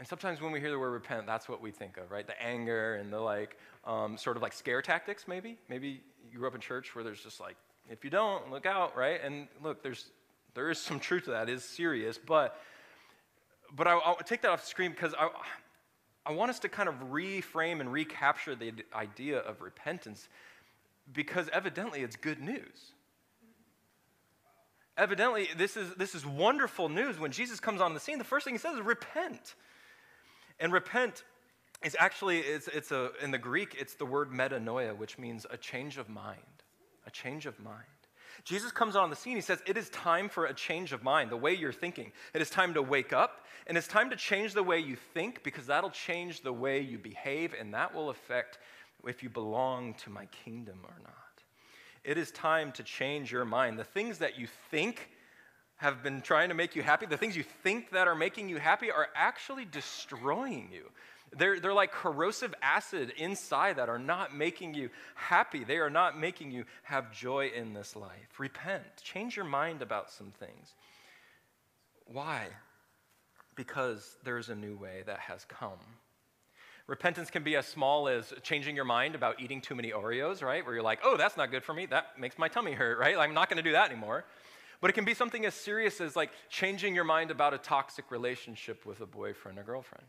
And 0.00 0.08
sometimes 0.08 0.40
when 0.40 0.50
we 0.50 0.60
hear 0.60 0.70
the 0.70 0.78
word 0.78 0.92
repent, 0.92 1.26
that's 1.26 1.46
what 1.46 1.60
we 1.60 1.70
think 1.70 1.98
of, 1.98 2.10
right? 2.10 2.26
The 2.26 2.42
anger 2.42 2.94
and 2.94 3.12
the 3.12 3.20
like, 3.20 3.58
um, 3.84 4.16
sort 4.16 4.38
of 4.38 4.42
like 4.42 4.54
scare 4.54 4.80
tactics, 4.80 5.28
maybe. 5.28 5.58
Maybe 5.68 6.00
you 6.32 6.38
grew 6.38 6.48
up 6.48 6.54
in 6.54 6.62
church 6.62 6.94
where 6.94 7.04
there's 7.04 7.22
just 7.22 7.38
like, 7.38 7.54
if 7.90 8.02
you 8.02 8.08
don't, 8.08 8.50
look 8.50 8.64
out, 8.64 8.96
right? 8.96 9.22
And 9.22 9.46
look, 9.62 9.82
there's 9.82 10.08
there 10.54 10.70
is 10.70 10.78
some 10.78 11.00
truth 11.00 11.24
to 11.24 11.32
that. 11.32 11.50
It 11.50 11.52
is 11.52 11.64
serious, 11.64 12.16
but 12.16 12.58
but 13.76 13.86
I, 13.86 13.94
will 13.94 14.16
take 14.24 14.40
that 14.40 14.50
off 14.50 14.62
the 14.62 14.68
screen 14.68 14.90
because 14.90 15.12
I 15.18 15.28
I 16.24 16.32
want 16.32 16.48
us 16.48 16.60
to 16.60 16.70
kind 16.70 16.88
of 16.88 16.94
reframe 17.10 17.80
and 17.80 17.92
recapture 17.92 18.54
the 18.54 18.72
idea 18.94 19.40
of 19.40 19.60
repentance 19.60 20.30
because 21.12 21.50
evidently 21.52 22.00
it's 22.00 22.16
good 22.16 22.40
news. 22.40 22.92
Evidently, 24.96 25.48
this 25.56 25.76
is, 25.76 25.94
this 25.94 26.14
is 26.14 26.26
wonderful 26.26 26.88
news. 26.88 27.18
When 27.18 27.32
Jesus 27.32 27.58
comes 27.58 27.80
on 27.80 27.94
the 27.94 28.00
scene, 28.00 28.18
the 28.18 28.24
first 28.24 28.44
thing 28.44 28.54
he 28.54 28.58
says 28.58 28.74
is 28.76 28.82
repent. 28.82 29.54
And 30.60 30.72
repent 30.72 31.24
is 31.82 31.96
actually, 31.98 32.40
it's, 32.40 32.68
it's 32.68 32.92
a, 32.92 33.10
in 33.22 33.30
the 33.30 33.38
Greek, 33.38 33.76
it's 33.78 33.94
the 33.94 34.04
word 34.04 34.30
metanoia, 34.30 34.96
which 34.96 35.18
means 35.18 35.46
a 35.50 35.56
change 35.56 35.96
of 35.96 36.08
mind. 36.08 36.36
A 37.06 37.10
change 37.10 37.46
of 37.46 37.58
mind. 37.58 37.84
Jesus 38.44 38.70
comes 38.70 38.96
on 38.96 39.10
the 39.10 39.16
scene. 39.16 39.36
He 39.36 39.42
says, 39.42 39.62
It 39.66 39.76
is 39.76 39.88
time 39.90 40.28
for 40.28 40.46
a 40.46 40.54
change 40.54 40.92
of 40.92 41.02
mind, 41.02 41.30
the 41.30 41.36
way 41.36 41.54
you're 41.54 41.72
thinking. 41.72 42.12
It 42.34 42.42
is 42.42 42.50
time 42.50 42.74
to 42.74 42.82
wake 42.82 43.12
up, 43.12 43.46
and 43.66 43.76
it's 43.76 43.88
time 43.88 44.10
to 44.10 44.16
change 44.16 44.54
the 44.54 44.62
way 44.62 44.78
you 44.78 44.96
think 44.96 45.42
because 45.42 45.66
that'll 45.66 45.90
change 45.90 46.42
the 46.42 46.52
way 46.52 46.80
you 46.80 46.98
behave, 46.98 47.54
and 47.58 47.74
that 47.74 47.94
will 47.94 48.10
affect 48.10 48.58
if 49.06 49.22
you 49.22 49.30
belong 49.30 49.94
to 49.94 50.10
my 50.10 50.26
kingdom 50.26 50.80
or 50.84 50.94
not. 51.02 51.14
It 52.04 52.16
is 52.16 52.30
time 52.30 52.72
to 52.72 52.82
change 52.82 53.32
your 53.32 53.44
mind. 53.44 53.78
The 53.78 53.84
things 53.84 54.18
that 54.18 54.38
you 54.38 54.46
think 54.70 55.10
have 55.80 56.02
been 56.02 56.20
trying 56.20 56.50
to 56.50 56.54
make 56.54 56.76
you 56.76 56.82
happy, 56.82 57.06
the 57.06 57.16
things 57.16 57.34
you 57.34 57.42
think 57.42 57.90
that 57.92 58.06
are 58.06 58.14
making 58.14 58.50
you 58.50 58.58
happy 58.58 58.90
are 58.90 59.08
actually 59.14 59.64
destroying 59.64 60.68
you. 60.70 60.84
They're, 61.32 61.58
they're 61.58 61.72
like 61.72 61.90
corrosive 61.90 62.54
acid 62.60 63.14
inside 63.16 63.76
that 63.76 63.88
are 63.88 63.98
not 63.98 64.36
making 64.36 64.74
you 64.74 64.90
happy. 65.14 65.64
They 65.64 65.78
are 65.78 65.88
not 65.88 66.18
making 66.20 66.50
you 66.50 66.64
have 66.82 67.10
joy 67.12 67.50
in 67.56 67.72
this 67.72 67.96
life. 67.96 68.38
Repent. 68.38 68.82
Change 69.02 69.36
your 69.36 69.46
mind 69.46 69.80
about 69.80 70.10
some 70.10 70.32
things. 70.38 70.74
Why? 72.04 72.48
Because 73.54 74.16
there's 74.22 74.50
a 74.50 74.54
new 74.54 74.76
way 74.76 75.02
that 75.06 75.20
has 75.20 75.46
come. 75.46 75.78
Repentance 76.88 77.30
can 77.30 77.42
be 77.42 77.56
as 77.56 77.66
small 77.66 78.06
as 78.06 78.34
changing 78.42 78.76
your 78.76 78.84
mind 78.84 79.14
about 79.14 79.40
eating 79.40 79.62
too 79.62 79.74
many 79.74 79.92
Oreos, 79.92 80.42
right? 80.42 80.62
Where 80.62 80.74
you're 80.74 80.82
like, 80.82 80.98
oh, 81.04 81.16
that's 81.16 81.38
not 81.38 81.50
good 81.50 81.64
for 81.64 81.72
me. 81.72 81.86
That 81.86 82.18
makes 82.18 82.36
my 82.36 82.48
tummy 82.48 82.72
hurt, 82.72 82.98
right? 82.98 83.16
I'm 83.16 83.32
not 83.32 83.48
going 83.48 83.56
to 83.56 83.62
do 83.62 83.72
that 83.72 83.90
anymore. 83.90 84.26
But 84.80 84.90
it 84.90 84.94
can 84.94 85.04
be 85.04 85.14
something 85.14 85.44
as 85.44 85.54
serious 85.54 86.00
as 86.00 86.16
like 86.16 86.30
changing 86.48 86.94
your 86.94 87.04
mind 87.04 87.30
about 87.30 87.52
a 87.52 87.58
toxic 87.58 88.10
relationship 88.10 88.86
with 88.86 89.00
a 89.00 89.06
boyfriend 89.06 89.58
or 89.58 89.62
girlfriend. 89.62 90.06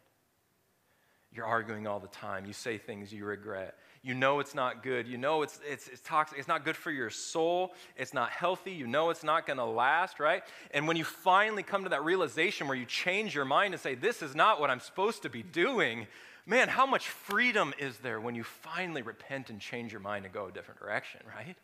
You're 1.34 1.46
arguing 1.46 1.88
all 1.88 2.00
the 2.00 2.08
time. 2.08 2.46
You 2.46 2.54
say 2.54 2.78
things 2.78 3.14
you 3.14 3.24
regret. 3.24 3.78
You 4.04 4.14
know 4.14 4.40
it's 4.40 4.56
not 4.56 4.84
good. 4.84 5.08
You 5.08 5.18
know 5.18 5.44
it's, 5.44 5.60
it's, 5.70 5.88
it's 5.88 6.02
toxic. 6.02 6.38
It's 6.38 6.48
not 6.48 6.66
good 6.66 6.76
for 6.76 6.92
your 6.92 7.10
soul. 7.10 7.74
It's 7.96 8.14
not 8.14 8.32
healthy. 8.32 8.72
You 8.72 8.88
know 8.88 9.12
it's 9.12 9.24
not 9.24 9.46
going 9.46 9.58
to 9.58 9.66
last, 9.66 10.20
right? 10.20 10.44
And 10.74 10.88
when 10.88 10.98
you 10.98 11.06
finally 11.06 11.64
come 11.64 11.84
to 11.84 11.90
that 11.90 12.04
realization 12.04 12.68
where 12.68 12.76
you 12.76 12.86
change 12.86 13.34
your 13.34 13.46
mind 13.46 13.74
and 13.74 13.82
say, 13.82 13.96
This 13.96 14.22
is 14.22 14.36
not 14.36 14.60
what 14.60 14.70
I'm 14.70 14.80
supposed 14.80 15.22
to 15.22 15.30
be 15.30 15.44
doing, 15.44 16.08
man, 16.46 16.68
how 16.68 16.86
much 16.86 17.08
freedom 17.08 17.74
is 17.80 17.98
there 18.00 18.20
when 18.20 18.36
you 18.36 18.44
finally 18.44 19.02
repent 19.02 19.50
and 19.50 19.60
change 19.62 19.94
your 19.94 20.02
mind 20.02 20.26
and 20.26 20.34
go 20.34 20.48
a 20.48 20.52
different 20.52 20.82
direction, 20.82 21.22
right? 21.34 21.56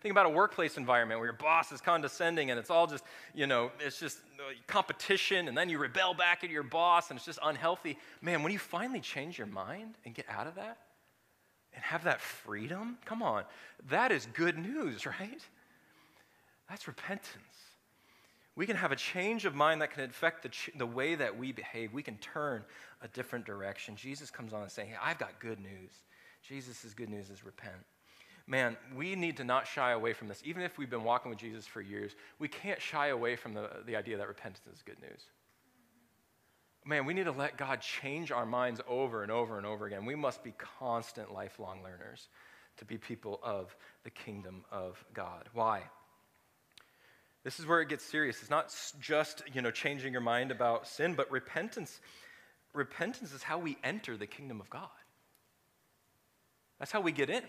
Think 0.00 0.12
about 0.12 0.24
a 0.24 0.30
workplace 0.30 0.78
environment 0.78 1.20
where 1.20 1.26
your 1.26 1.36
boss 1.36 1.72
is 1.72 1.80
condescending 1.82 2.50
and 2.50 2.58
it's 2.58 2.70
all 2.70 2.86
just, 2.86 3.04
you 3.34 3.46
know, 3.46 3.70
it's 3.80 4.00
just 4.00 4.18
uh, 4.38 4.52
competition 4.66 5.46
and 5.46 5.56
then 5.56 5.68
you 5.68 5.78
rebel 5.78 6.14
back 6.14 6.42
at 6.42 6.48
your 6.48 6.62
boss 6.62 7.10
and 7.10 7.18
it's 7.18 7.26
just 7.26 7.38
unhealthy. 7.42 7.98
Man, 8.22 8.42
when 8.42 8.50
you 8.50 8.58
finally 8.58 9.00
change 9.00 9.36
your 9.36 9.46
mind 9.46 9.96
and 10.06 10.14
get 10.14 10.24
out 10.30 10.46
of 10.46 10.54
that 10.54 10.78
and 11.74 11.84
have 11.84 12.04
that 12.04 12.22
freedom, 12.22 12.96
come 13.04 13.22
on, 13.22 13.44
that 13.90 14.10
is 14.10 14.26
good 14.32 14.56
news, 14.56 15.04
right? 15.20 15.42
That's 16.70 16.88
repentance. 16.88 17.36
We 18.56 18.64
can 18.64 18.76
have 18.76 18.92
a 18.92 18.96
change 18.96 19.44
of 19.44 19.54
mind 19.54 19.82
that 19.82 19.92
can 19.92 20.04
affect 20.04 20.42
the, 20.42 20.48
ch- 20.48 20.70
the 20.76 20.86
way 20.86 21.14
that 21.14 21.36
we 21.36 21.52
behave. 21.52 21.92
We 21.92 22.02
can 22.02 22.16
turn 22.16 22.64
a 23.02 23.08
different 23.08 23.44
direction. 23.44 23.96
Jesus 23.96 24.30
comes 24.30 24.54
on 24.54 24.62
and 24.62 24.70
saying, 24.70 24.88
hey, 24.88 24.96
I've 25.02 25.18
got 25.18 25.38
good 25.40 25.60
news. 25.60 25.92
Jesus' 26.42 26.94
good 26.94 27.10
news 27.10 27.28
is 27.28 27.44
repent 27.44 27.84
man, 28.50 28.76
we 28.96 29.14
need 29.14 29.36
to 29.36 29.44
not 29.44 29.66
shy 29.66 29.92
away 29.92 30.12
from 30.12 30.26
this. 30.26 30.42
Even 30.44 30.62
if 30.62 30.76
we've 30.76 30.90
been 30.90 31.04
walking 31.04 31.30
with 31.30 31.38
Jesus 31.38 31.66
for 31.66 31.80
years, 31.80 32.16
we 32.40 32.48
can't 32.48 32.82
shy 32.82 33.08
away 33.08 33.36
from 33.36 33.54
the, 33.54 33.70
the 33.86 33.94
idea 33.94 34.16
that 34.18 34.26
repentance 34.26 34.66
is 34.74 34.82
good 34.82 35.00
news. 35.00 35.22
Man, 36.84 37.06
we 37.06 37.14
need 37.14 37.26
to 37.26 37.32
let 37.32 37.56
God 37.56 37.80
change 37.80 38.32
our 38.32 38.44
minds 38.44 38.80
over 38.88 39.22
and 39.22 39.30
over 39.30 39.56
and 39.56 39.66
over 39.66 39.86
again. 39.86 40.04
We 40.04 40.16
must 40.16 40.42
be 40.42 40.52
constant 40.78 41.32
lifelong 41.32 41.82
learners 41.84 42.28
to 42.78 42.84
be 42.84 42.98
people 42.98 43.38
of 43.42 43.76
the 44.02 44.10
kingdom 44.10 44.64
of 44.72 45.02
God. 45.14 45.48
Why? 45.52 45.82
This 47.44 47.60
is 47.60 47.66
where 47.66 47.80
it 47.80 47.88
gets 47.88 48.04
serious. 48.04 48.40
It's 48.40 48.50
not 48.50 48.74
just, 49.00 49.44
you 49.52 49.62
know, 49.62 49.70
changing 49.70 50.12
your 50.12 50.22
mind 50.22 50.50
about 50.50 50.88
sin, 50.88 51.14
but 51.14 51.30
repentance. 51.30 52.00
Repentance 52.72 53.32
is 53.32 53.44
how 53.44 53.58
we 53.58 53.78
enter 53.84 54.16
the 54.16 54.26
kingdom 54.26 54.60
of 54.60 54.68
God. 54.70 54.88
That's 56.80 56.90
how 56.90 57.00
we 57.00 57.12
get 57.12 57.30
in. 57.30 57.42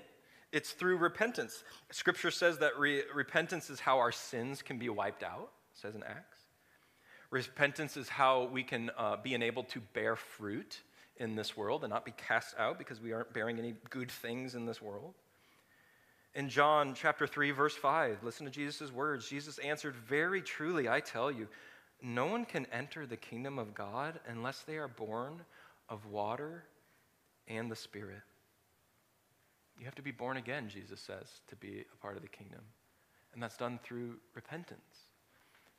It's 0.51 0.71
through 0.71 0.97
repentance. 0.97 1.63
Scripture 1.91 2.31
says 2.31 2.57
that 2.59 2.77
re- 2.77 3.03
repentance 3.13 3.69
is 3.69 3.79
how 3.79 3.99
our 3.99 4.11
sins 4.11 4.61
can 4.61 4.77
be 4.77 4.89
wiped 4.89 5.23
out, 5.23 5.51
says 5.73 5.95
in 5.95 6.03
Acts. 6.03 6.39
Repentance 7.29 7.95
is 7.95 8.09
how 8.09 8.45
we 8.45 8.61
can 8.63 8.91
uh, 8.97 9.15
be 9.15 9.33
enabled 9.33 9.69
to 9.69 9.79
bear 9.93 10.17
fruit 10.17 10.81
in 11.17 11.35
this 11.35 11.55
world 11.55 11.83
and 11.83 11.91
not 11.91 12.03
be 12.03 12.11
cast 12.11 12.55
out 12.57 12.77
because 12.77 12.99
we 12.99 13.13
aren't 13.13 13.31
bearing 13.33 13.57
any 13.57 13.75
good 13.89 14.11
things 14.11 14.55
in 14.55 14.65
this 14.65 14.81
world. 14.81 15.13
In 16.33 16.49
John 16.49 16.93
chapter 16.93 17.27
3, 17.27 17.51
verse 17.51 17.75
5, 17.75 18.23
listen 18.23 18.45
to 18.45 18.51
Jesus' 18.51 18.91
words. 18.91 19.29
Jesus 19.29 19.57
answered, 19.59 19.95
Very 19.95 20.41
truly, 20.41 20.89
I 20.89 20.99
tell 20.99 21.31
you, 21.31 21.47
no 22.01 22.25
one 22.25 22.45
can 22.45 22.65
enter 22.73 23.05
the 23.05 23.17
kingdom 23.17 23.59
of 23.59 23.73
God 23.73 24.19
unless 24.27 24.61
they 24.61 24.77
are 24.77 24.87
born 24.87 25.41
of 25.87 26.05
water 26.07 26.63
and 27.47 27.69
the 27.69 27.75
Spirit. 27.75 28.21
You 29.81 29.85
have 29.85 29.95
to 29.95 30.03
be 30.03 30.11
born 30.11 30.37
again, 30.37 30.69
Jesus 30.69 30.99
says, 30.99 31.27
to 31.47 31.55
be 31.55 31.83
a 31.91 31.97
part 32.03 32.15
of 32.15 32.21
the 32.21 32.29
kingdom. 32.29 32.61
And 33.33 33.41
that's 33.41 33.57
done 33.57 33.79
through 33.83 34.17
repentance. 34.35 34.79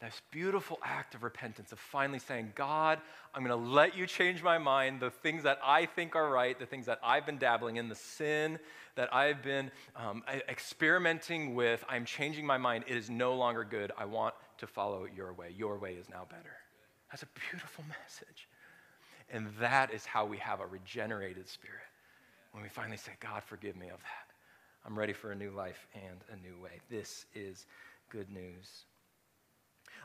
This 0.01 0.21
beautiful 0.33 0.81
act 0.83 1.15
of 1.15 1.23
repentance, 1.23 1.71
of 1.71 1.79
finally 1.79 2.19
saying, 2.19 2.55
God, 2.57 2.99
I'm 3.33 3.45
going 3.45 3.57
to 3.57 3.71
let 3.71 3.97
you 3.97 4.09
change 4.09 4.43
my 4.43 4.59
mind. 4.59 4.99
The 4.99 5.11
things 5.11 5.45
that 5.45 5.61
I 5.63 5.87
think 5.87 6.17
are 6.17 6.29
right, 6.29 6.59
the 6.59 6.67
things 6.67 6.87
that 6.87 6.99
I've 7.05 7.25
been 7.25 7.39
dabbling 7.39 7.77
in, 7.77 7.89
the 7.89 7.95
sin 7.95 8.59
that 8.97 9.15
I've 9.15 9.41
been 9.41 9.71
um, 9.95 10.25
experimenting 10.49 11.55
with, 11.55 11.85
I'm 11.89 12.05
changing 12.05 12.45
my 12.45 12.59
mind. 12.59 12.83
It 12.89 12.97
is 12.97 13.09
no 13.09 13.37
longer 13.37 13.63
good. 13.63 13.93
I 13.97 14.07
want 14.07 14.35
to 14.59 14.67
follow 14.67 15.07
your 15.15 15.33
way. 15.33 15.55
Your 15.57 15.79
way 15.79 15.93
is 15.93 16.09
now 16.09 16.27
better. 16.29 16.57
That's 17.13 17.23
a 17.23 17.29
beautiful 17.53 17.85
message. 18.03 18.49
And 19.31 19.47
that 19.61 19.95
is 19.95 20.05
how 20.05 20.27
we 20.27 20.39
have 20.39 20.59
a 20.59 20.67
regenerated 20.67 21.49
spirit 21.49 21.92
when 22.53 22.63
we 22.63 22.69
finally 22.69 22.97
say, 22.97 23.13
God, 23.21 23.43
forgive 23.43 23.77
me 23.77 23.89
of 23.89 23.99
that. 23.99 24.33
I'm 24.87 24.99
ready 24.99 25.13
for 25.13 25.33
a 25.33 25.35
new 25.35 25.51
life 25.51 25.87
and 25.95 26.21
a 26.33 26.37
new 26.43 26.61
way. 26.63 26.81
This 26.91 27.27
is 27.35 27.67
good 28.11 28.31
news. 28.31 28.85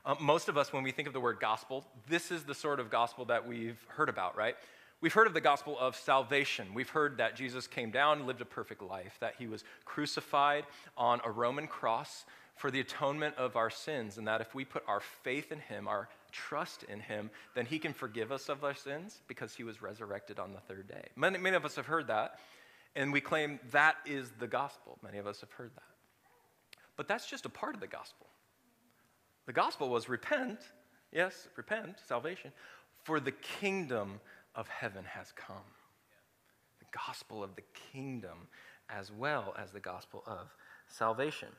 Um, 0.05 0.17
most 0.21 0.47
of 0.47 0.57
us, 0.57 0.71
when 0.71 0.83
we 0.83 0.91
think 0.91 1.07
of 1.07 1.13
the 1.13 1.19
word 1.19 1.39
gospel, 1.39 1.85
this 2.07 2.31
is 2.31 2.43
the 2.43 2.53
sort 2.53 2.79
of 2.79 2.89
gospel 2.89 3.25
that 3.25 3.47
we've 3.47 3.83
heard 3.89 4.09
about, 4.09 4.37
right? 4.37 4.55
We've 5.01 5.13
heard 5.13 5.27
of 5.27 5.33
the 5.33 5.41
gospel 5.41 5.77
of 5.79 5.95
salvation. 5.95 6.73
We've 6.73 6.89
heard 6.89 7.17
that 7.17 7.35
Jesus 7.35 7.67
came 7.67 7.91
down, 7.91 8.25
lived 8.25 8.41
a 8.41 8.45
perfect 8.45 8.81
life, 8.81 9.17
that 9.19 9.35
he 9.37 9.47
was 9.47 9.63
crucified 9.85 10.65
on 10.95 11.21
a 11.23 11.31
Roman 11.31 11.67
cross 11.67 12.25
for 12.55 12.71
the 12.71 12.79
atonement 12.79 13.35
of 13.35 13.55
our 13.55 13.69
sins, 13.69 14.17
and 14.17 14.27
that 14.27 14.41
if 14.41 14.55
we 14.55 14.65
put 14.65 14.83
our 14.87 14.99
faith 14.99 15.51
in 15.51 15.59
him, 15.59 15.87
our 15.87 16.09
trust 16.37 16.83
in 16.83 16.99
him, 16.99 17.31
then 17.55 17.65
he 17.65 17.79
can 17.79 17.93
forgive 17.93 18.31
us 18.31 18.47
of 18.49 18.63
our 18.63 18.75
sins 18.75 19.21
because 19.27 19.55
he 19.55 19.63
was 19.63 19.81
resurrected 19.81 20.39
on 20.39 20.53
the 20.53 20.59
third 20.59 20.87
day. 20.87 21.07
Many, 21.15 21.39
many 21.39 21.55
of 21.55 21.65
us 21.65 21.75
have 21.75 21.87
heard 21.87 22.07
that, 22.07 22.39
and 22.95 23.11
we 23.11 23.21
claim 23.21 23.59
that 23.71 23.95
is 24.05 24.31
the 24.39 24.47
gospel. 24.47 24.99
Many 25.03 25.17
of 25.17 25.25
us 25.25 25.41
have 25.41 25.51
heard 25.51 25.71
that. 25.75 25.83
But 26.95 27.07
that's 27.07 27.29
just 27.29 27.45
a 27.45 27.49
part 27.49 27.73
of 27.73 27.81
the 27.81 27.87
gospel. 27.87 28.27
The 29.47 29.53
gospel 29.53 29.89
was 29.89 30.09
repent, 30.09 30.59
yes, 31.11 31.47
repent, 31.55 31.97
salvation, 32.07 32.51
for 33.03 33.19
the 33.19 33.31
kingdom 33.31 34.19
of 34.53 34.67
heaven 34.67 35.05
has 35.05 35.31
come. 35.31 35.67
The 36.79 36.97
gospel 37.07 37.43
of 37.43 37.55
the 37.55 37.63
kingdom 37.91 38.47
as 38.89 39.11
well 39.11 39.55
as 39.57 39.71
the 39.71 39.79
gospel 39.79 40.23
of 40.27 40.53
salvation 40.87 41.49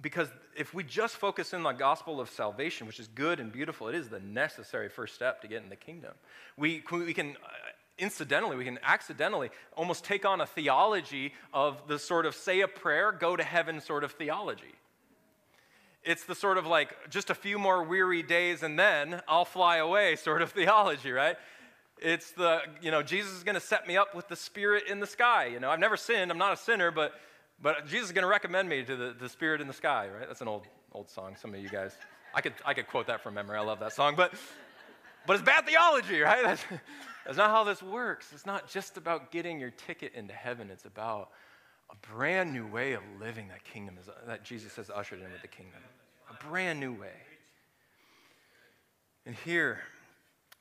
because 0.00 0.28
if 0.56 0.74
we 0.74 0.84
just 0.84 1.16
focus 1.16 1.52
in 1.52 1.64
on 1.64 1.74
the 1.74 1.78
gospel 1.78 2.20
of 2.20 2.30
salvation, 2.30 2.86
which 2.86 3.00
is 3.00 3.08
good 3.08 3.40
and 3.40 3.52
beautiful, 3.52 3.88
it 3.88 3.94
is 3.94 4.08
the 4.08 4.20
necessary 4.20 4.88
first 4.88 5.14
step 5.14 5.40
to 5.42 5.48
get 5.48 5.62
in 5.62 5.68
the 5.68 5.76
kingdom. 5.76 6.12
We, 6.56 6.82
we 6.90 7.14
can 7.14 7.30
uh, 7.30 7.48
incidentally, 7.98 8.56
we 8.56 8.64
can 8.64 8.78
accidentally 8.82 9.50
almost 9.76 10.04
take 10.04 10.24
on 10.24 10.40
a 10.40 10.46
theology 10.46 11.34
of 11.52 11.86
the 11.88 11.98
sort 11.98 12.26
of 12.26 12.34
say 12.34 12.60
a 12.60 12.68
prayer, 12.68 13.12
go 13.12 13.36
to 13.36 13.42
heaven 13.42 13.80
sort 13.80 14.04
of 14.04 14.12
theology. 14.12 14.74
It's 16.04 16.24
the 16.24 16.34
sort 16.34 16.58
of 16.58 16.66
like 16.66 17.10
just 17.10 17.28
a 17.28 17.34
few 17.34 17.58
more 17.58 17.82
weary 17.82 18.22
days 18.22 18.62
and 18.62 18.78
then 18.78 19.20
I'll 19.28 19.44
fly 19.44 19.78
away 19.78 20.16
sort 20.16 20.42
of 20.42 20.52
theology, 20.52 21.10
right? 21.10 21.36
It's 22.00 22.30
the, 22.32 22.60
you 22.80 22.92
know, 22.92 23.02
Jesus 23.02 23.32
is 23.32 23.42
going 23.42 23.56
to 23.56 23.60
set 23.60 23.88
me 23.88 23.96
up 23.96 24.14
with 24.14 24.28
the 24.28 24.36
spirit 24.36 24.84
in 24.88 25.00
the 25.00 25.06
sky. 25.06 25.46
You 25.46 25.58
know, 25.58 25.68
I've 25.68 25.80
never 25.80 25.96
sinned, 25.96 26.30
I'm 26.30 26.38
not 26.38 26.52
a 26.52 26.56
sinner, 26.56 26.92
but 26.92 27.12
but 27.60 27.86
Jesus 27.86 28.08
is 28.08 28.12
going 28.12 28.22
to 28.22 28.28
recommend 28.28 28.68
me 28.68 28.84
to 28.84 28.96
the, 28.96 29.14
the 29.18 29.28
spirit 29.28 29.60
in 29.60 29.66
the 29.66 29.72
sky, 29.72 30.08
right? 30.08 30.26
That's 30.26 30.40
an 30.40 30.48
old, 30.48 30.66
old 30.92 31.10
song. 31.10 31.36
Some 31.40 31.54
of 31.54 31.60
you 31.60 31.68
guys, 31.68 31.92
I 32.34 32.40
could, 32.40 32.54
I 32.64 32.74
could 32.74 32.86
quote 32.86 33.06
that 33.08 33.22
from 33.22 33.34
memory. 33.34 33.58
I 33.58 33.62
love 33.62 33.80
that 33.80 33.92
song. 33.92 34.14
But, 34.16 34.32
but 35.26 35.34
it's 35.34 35.44
bad 35.44 35.66
theology, 35.66 36.20
right? 36.20 36.44
That's, 36.44 36.62
that's 37.26 37.38
not 37.38 37.50
how 37.50 37.64
this 37.64 37.82
works. 37.82 38.30
It's 38.32 38.46
not 38.46 38.68
just 38.68 38.96
about 38.96 39.32
getting 39.32 39.58
your 39.58 39.70
ticket 39.70 40.14
into 40.14 40.32
heaven. 40.32 40.70
It's 40.70 40.84
about 40.84 41.30
a 41.90 41.96
brand 42.14 42.52
new 42.52 42.66
way 42.66 42.92
of 42.92 43.02
living 43.20 43.48
that 43.48 43.64
kingdom 43.64 43.96
is, 44.00 44.08
that 44.26 44.44
Jesus 44.44 44.76
has 44.76 44.90
ushered 44.90 45.20
into 45.20 45.40
the 45.42 45.48
kingdom. 45.48 45.80
A 46.30 46.44
brand 46.44 46.78
new 46.78 46.92
way. 46.92 47.12
And 49.26 49.34
here, 49.44 49.80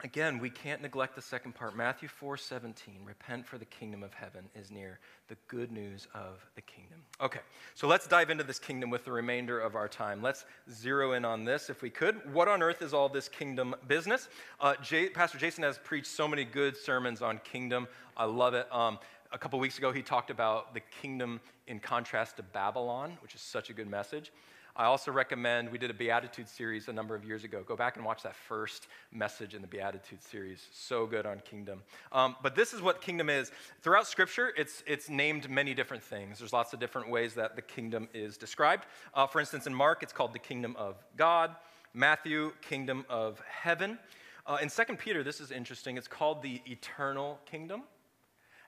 Again, 0.03 0.37
we 0.37 0.51
can't 0.51 0.83
neglect 0.83 1.15
the 1.15 1.23
second 1.23 1.55
part. 1.55 1.75
Matthew 1.75 2.07
4 2.07 2.37
17, 2.37 2.99
repent 3.03 3.47
for 3.47 3.57
the 3.57 3.65
kingdom 3.65 4.03
of 4.03 4.13
heaven 4.13 4.45
is 4.55 4.69
near, 4.69 4.99
the 5.27 5.35
good 5.47 5.71
news 5.71 6.07
of 6.13 6.45
the 6.53 6.61
kingdom. 6.61 6.99
Okay, 7.19 7.39
so 7.73 7.87
let's 7.87 8.05
dive 8.05 8.29
into 8.29 8.43
this 8.43 8.59
kingdom 8.59 8.91
with 8.91 9.05
the 9.05 9.11
remainder 9.11 9.59
of 9.59 9.75
our 9.75 9.87
time. 9.87 10.21
Let's 10.21 10.45
zero 10.71 11.13
in 11.13 11.25
on 11.25 11.45
this 11.45 11.71
if 11.71 11.81
we 11.81 11.89
could. 11.89 12.31
What 12.31 12.47
on 12.47 12.61
earth 12.61 12.83
is 12.83 12.93
all 12.93 13.09
this 13.09 13.27
kingdom 13.27 13.75
business? 13.87 14.29
Uh, 14.59 14.75
Jay, 14.83 15.09
Pastor 15.09 15.39
Jason 15.39 15.63
has 15.63 15.79
preached 15.79 16.07
so 16.07 16.27
many 16.27 16.45
good 16.45 16.77
sermons 16.77 17.23
on 17.23 17.39
kingdom. 17.39 17.87
I 18.15 18.25
love 18.25 18.53
it. 18.53 18.71
Um, 18.71 18.99
a 19.31 19.37
couple 19.39 19.57
weeks 19.57 19.79
ago, 19.79 19.91
he 19.91 20.03
talked 20.03 20.29
about 20.29 20.75
the 20.75 20.81
kingdom 21.01 21.41
in 21.65 21.79
contrast 21.79 22.37
to 22.37 22.43
Babylon, 22.43 23.17
which 23.23 23.33
is 23.33 23.41
such 23.41 23.71
a 23.71 23.73
good 23.73 23.89
message. 23.89 24.31
I 24.77 24.85
also 24.85 25.11
recommend, 25.11 25.71
we 25.71 25.79
did 25.79 25.89
a 25.89 25.93
Beatitude 25.95 26.47
series 26.47 26.87
a 26.87 26.93
number 26.93 27.15
of 27.15 27.25
years 27.25 27.43
ago. 27.43 27.63
Go 27.65 27.75
back 27.75 27.97
and 27.97 28.05
watch 28.05 28.21
that 28.21 28.35
first 28.35 28.85
message 29.11 29.55
in 29.55 29.61
the 29.63 29.67
Beatitude 29.67 30.21
series. 30.21 30.67
So 30.71 31.07
good 31.07 31.25
on 31.25 31.39
kingdom. 31.39 31.81
Um, 32.11 32.35
but 32.43 32.55
this 32.55 32.73
is 32.73 32.81
what 32.83 33.01
kingdom 33.01 33.27
is. 33.27 33.51
Throughout 33.81 34.05
Scripture, 34.05 34.53
it's, 34.55 34.83
it's 34.85 35.09
named 35.09 35.49
many 35.49 35.73
different 35.73 36.03
things. 36.03 36.37
There's 36.37 36.53
lots 36.53 36.73
of 36.73 36.79
different 36.79 37.09
ways 37.09 37.33
that 37.33 37.55
the 37.55 37.61
kingdom 37.63 38.07
is 38.13 38.37
described. 38.37 38.85
Uh, 39.15 39.25
for 39.25 39.39
instance, 39.39 39.65
in 39.65 39.73
Mark, 39.73 40.03
it's 40.03 40.13
called 40.13 40.31
the 40.31 40.39
kingdom 40.39 40.75
of 40.77 41.03
God. 41.15 41.55
Matthew, 41.95 42.51
kingdom 42.61 43.03
of 43.09 43.41
heaven. 43.49 43.97
Uh, 44.45 44.59
in 44.61 44.69
2 44.69 44.83
Peter, 44.97 45.23
this 45.23 45.41
is 45.41 45.49
interesting. 45.49 45.97
It's 45.97 46.07
called 46.07 46.43
the 46.43 46.61
eternal 46.67 47.39
kingdom. 47.47 47.81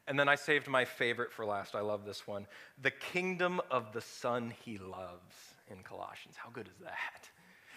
And 0.08 0.20
then 0.20 0.28
I 0.28 0.34
saved 0.34 0.68
my 0.68 0.86
favorite 0.86 1.32
for 1.32 1.46
last. 1.46 1.76
I 1.76 1.82
love 1.82 2.04
this 2.04 2.26
one. 2.26 2.48
The 2.82 2.90
kingdom 2.90 3.62
of 3.70 3.94
the 3.94 4.02
Son 4.02 4.54
he 4.66 4.80
loves 4.80 5.36
in 5.70 5.84
Colossians. 5.84 6.36
How 6.38 6.50
good 6.50 6.68
is 6.68 6.78
that? 6.84 7.30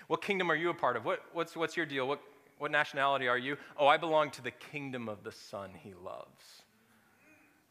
What 0.08 0.22
kingdom 0.22 0.50
are 0.50 0.54
you 0.54 0.70
a 0.70 0.74
part 0.74 0.96
of? 0.96 1.04
What, 1.04 1.20
what's, 1.32 1.56
what's 1.56 1.76
your 1.76 1.86
deal? 1.86 2.06
What, 2.06 2.20
what 2.58 2.70
nationality 2.70 3.28
are 3.28 3.38
you? 3.38 3.56
Oh, 3.76 3.86
I 3.86 3.96
belong 3.96 4.30
to 4.32 4.42
the 4.42 4.50
kingdom 4.50 5.08
of 5.08 5.24
the 5.24 5.32
Son 5.32 5.70
he 5.82 5.94
loves. 5.94 6.62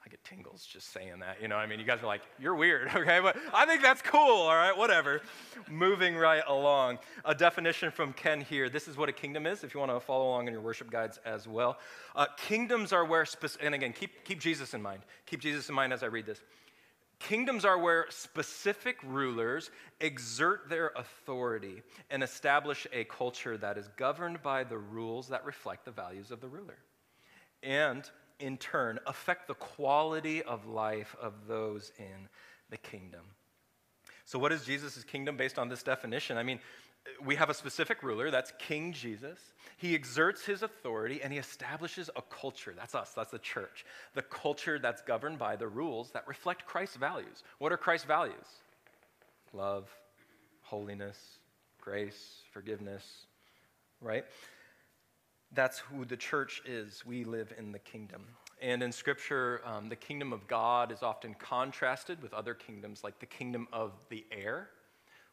I 0.04 0.10
get 0.10 0.24
tingles 0.24 0.66
just 0.66 0.92
saying 0.92 1.20
that. 1.20 1.40
You 1.42 1.48
know, 1.48 1.58
I 1.58 1.68
mean, 1.68 1.80
you 1.80 1.86
guys 1.86 2.02
are 2.02 2.08
like, 2.08 2.22
you're 2.40 2.56
weird, 2.56 2.88
okay? 2.96 3.20
But 3.22 3.38
I 3.54 3.66
think 3.66 3.84
that's 3.84 4.02
cool, 4.02 4.20
all 4.20 4.56
right? 4.56 4.76
Whatever. 4.76 5.22
Moving 5.70 6.16
right 6.16 6.42
along. 6.48 6.98
A 7.24 7.36
definition 7.36 7.92
from 7.92 8.12
Ken 8.14 8.42
here. 8.42 8.68
This 8.68 8.88
is 8.88 8.98
what 8.98 9.10
a 9.10 9.12
kingdom 9.14 9.46
is, 9.46 9.64
if 9.64 9.74
you 9.74 9.80
want 9.80 9.92
to 9.92 10.00
follow 10.00 10.30
along 10.30 10.48
in 10.48 10.54
your 10.54 10.62
worship 10.62 10.90
guides 10.90 11.20
as 11.26 11.48
well. 11.48 11.78
Uh, 12.16 12.26
kingdoms 12.36 12.92
are 12.92 13.06
where, 13.06 13.26
and 13.62 13.76
again, 13.76 13.94
keep, 13.94 14.26
keep 14.26 14.40
Jesus 14.40 14.74
in 14.74 14.82
mind. 14.82 15.04
Keep 15.28 15.42
Jesus 15.42 15.70
in 15.70 15.76
mind 15.76 15.94
as 15.94 16.02
I 16.02 16.08
read 16.08 16.26
this. 16.26 16.42
Kingdoms 17.28 17.66
are 17.66 17.78
where 17.78 18.08
specific 18.10 18.98
rulers 19.04 19.70
exert 20.00 20.70
their 20.70 20.92
authority 20.96 21.84
and 22.10 22.24
establish 22.24 22.88
a 22.92 23.04
culture 23.04 23.58
that 23.58 23.78
is 23.78 23.88
governed 23.96 24.42
by 24.42 24.64
the 24.64 24.78
rules 24.78 25.28
that 25.28 25.46
reflect 25.46 25.86
the 25.86 25.92
values 25.92 26.32
of 26.32 26.42
the 26.42 26.48
ruler. 26.48 26.80
And 27.62 28.10
in 28.40 28.58
turn, 28.58 29.00
affect 29.06 29.48
the 29.48 29.54
quality 29.54 30.42
of 30.42 30.66
life 30.66 31.16
of 31.22 31.48
those 31.48 31.92
in 32.00 32.28
the 32.72 32.78
kingdom. 32.78 33.22
So, 34.26 34.40
what 34.40 34.52
is 34.52 34.66
Jesus' 34.66 35.04
kingdom 35.04 35.38
based 35.38 35.60
on 35.60 35.70
this 35.70 35.84
definition? 35.84 36.38
I 36.38 36.44
mean, 36.44 36.60
we 37.26 37.36
have 37.36 37.50
a 37.50 37.54
specific 37.54 38.04
ruler, 38.04 38.32
that's 38.32 38.54
King 38.60 38.94
Jesus. 38.94 39.40
He 39.78 39.96
exerts 39.96 40.46
his 40.46 40.64
authority 40.64 41.22
and 41.24 41.34
he 41.34 41.40
establishes 41.40 42.10
a 42.16 42.22
culture. 42.22 42.74
That's 42.76 42.96
us, 42.96 43.14
that's 43.16 43.32
the 43.32 43.40
church. 43.40 43.86
The 44.14 44.22
culture 44.22 44.80
that's 44.80 45.02
governed 45.02 45.40
by 45.40 45.56
the 45.56 45.68
rules 45.68 46.12
that 46.12 46.28
reflect 46.28 46.66
Christ's 46.66 46.98
values. 46.98 47.44
What 47.58 47.72
are 47.72 47.78
Christ's 47.78 48.06
values? 48.06 48.46
Love, 49.54 49.90
holiness, 50.62 51.18
grace, 51.80 52.44
forgiveness, 52.52 53.04
right? 54.00 54.26
That's 55.54 55.80
who 55.80 56.06
the 56.06 56.18
church 56.18 56.62
is. 56.66 57.04
We 57.06 57.24
live 57.26 57.54
in 57.58 57.72
the 57.72 57.80
kingdom. 57.80 58.24
And 58.62 58.84
in 58.84 58.92
Scripture, 58.92 59.62
um, 59.66 59.90
the 59.90 59.96
kingdom 59.96 60.32
of 60.32 60.48
God 60.48 60.92
is 60.92 61.02
often 61.02 61.34
contrasted 61.34 62.22
with 62.22 62.34
other 62.34 62.54
kingdoms, 62.54 63.04
like 63.04 63.20
the 63.20 63.26
kingdom 63.26 63.68
of 63.74 63.92
the 64.10 64.24
air, 64.32 64.70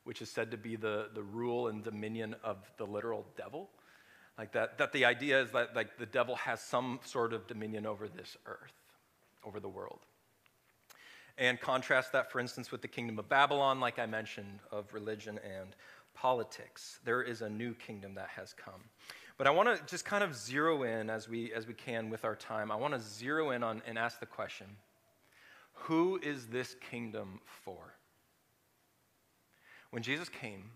which 0.09 0.23
is 0.23 0.31
said 0.31 0.51
to 0.51 0.57
be 0.57 0.75
the, 0.75 1.11
the 1.13 1.23
rule 1.23 1.69
and 1.69 1.85
dominion 1.85 2.35
of 2.43 2.57
the 2.79 2.85
literal 2.87 3.27
devil. 3.37 3.69
Like 4.39 4.53
that, 4.53 4.79
that 4.79 4.91
the 4.95 5.05
idea 5.05 5.39
is 5.43 5.51
that 5.51 5.77
like 5.77 5.99
the 5.99 6.07
devil 6.07 6.35
has 6.37 6.63
some 6.63 6.99
sort 7.05 7.35
of 7.35 7.47
dominion 7.47 7.85
over 7.85 8.09
this 8.09 8.35
earth, 8.47 8.73
over 9.45 9.61
the 9.61 9.69
world. 9.69 9.99
And 11.37 11.61
contrast 11.61 12.13
that, 12.13 12.33
for 12.33 12.41
instance, 12.41 12.73
with 12.73 12.81
the 12.81 12.89
kingdom 12.89 13.19
of 13.19 13.29
Babylon, 13.29 13.81
like 13.81 13.99
I 13.99 14.07
mentioned, 14.07 14.61
of 14.73 14.95
religion 14.95 15.39
and 15.45 15.77
politics. 16.15 17.01
There 17.05 17.21
is 17.21 17.43
a 17.43 17.51
new 17.51 17.75
kingdom 17.75 18.15
that 18.15 18.31
has 18.31 18.55
come. 18.55 18.81
But 19.37 19.47
I 19.47 19.51
want 19.51 19.77
to 19.77 19.85
just 19.85 20.07
kind 20.07 20.25
of 20.25 20.35
zero 20.35 20.85
in 20.85 21.11
as 21.11 21.29
we, 21.29 21.53
as 21.53 21.67
we 21.67 21.75
can 21.75 22.09
with 22.09 22.25
our 22.25 22.35
time. 22.35 22.73
I 22.73 22.77
want 22.77 22.95
to 22.95 23.01
zero 23.01 23.51
in 23.51 23.63
on 23.63 23.83
and 23.87 23.99
ask 23.99 24.21
the 24.21 24.27
question 24.27 24.69
who 25.75 26.19
is 26.23 26.47
this 26.47 26.77
kingdom 26.91 27.41
for? 27.45 27.98
When 29.91 30.03
Jesus 30.03 30.29
came, 30.29 30.71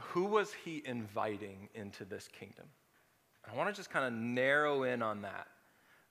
who 0.00 0.24
was 0.24 0.52
he 0.64 0.82
inviting 0.84 1.68
into 1.74 2.04
this 2.04 2.28
kingdom? 2.28 2.66
I 3.50 3.56
want 3.56 3.68
to 3.68 3.74
just 3.74 3.90
kind 3.90 4.06
of 4.06 4.12
narrow 4.12 4.84
in 4.84 5.02
on 5.02 5.22
that, 5.22 5.46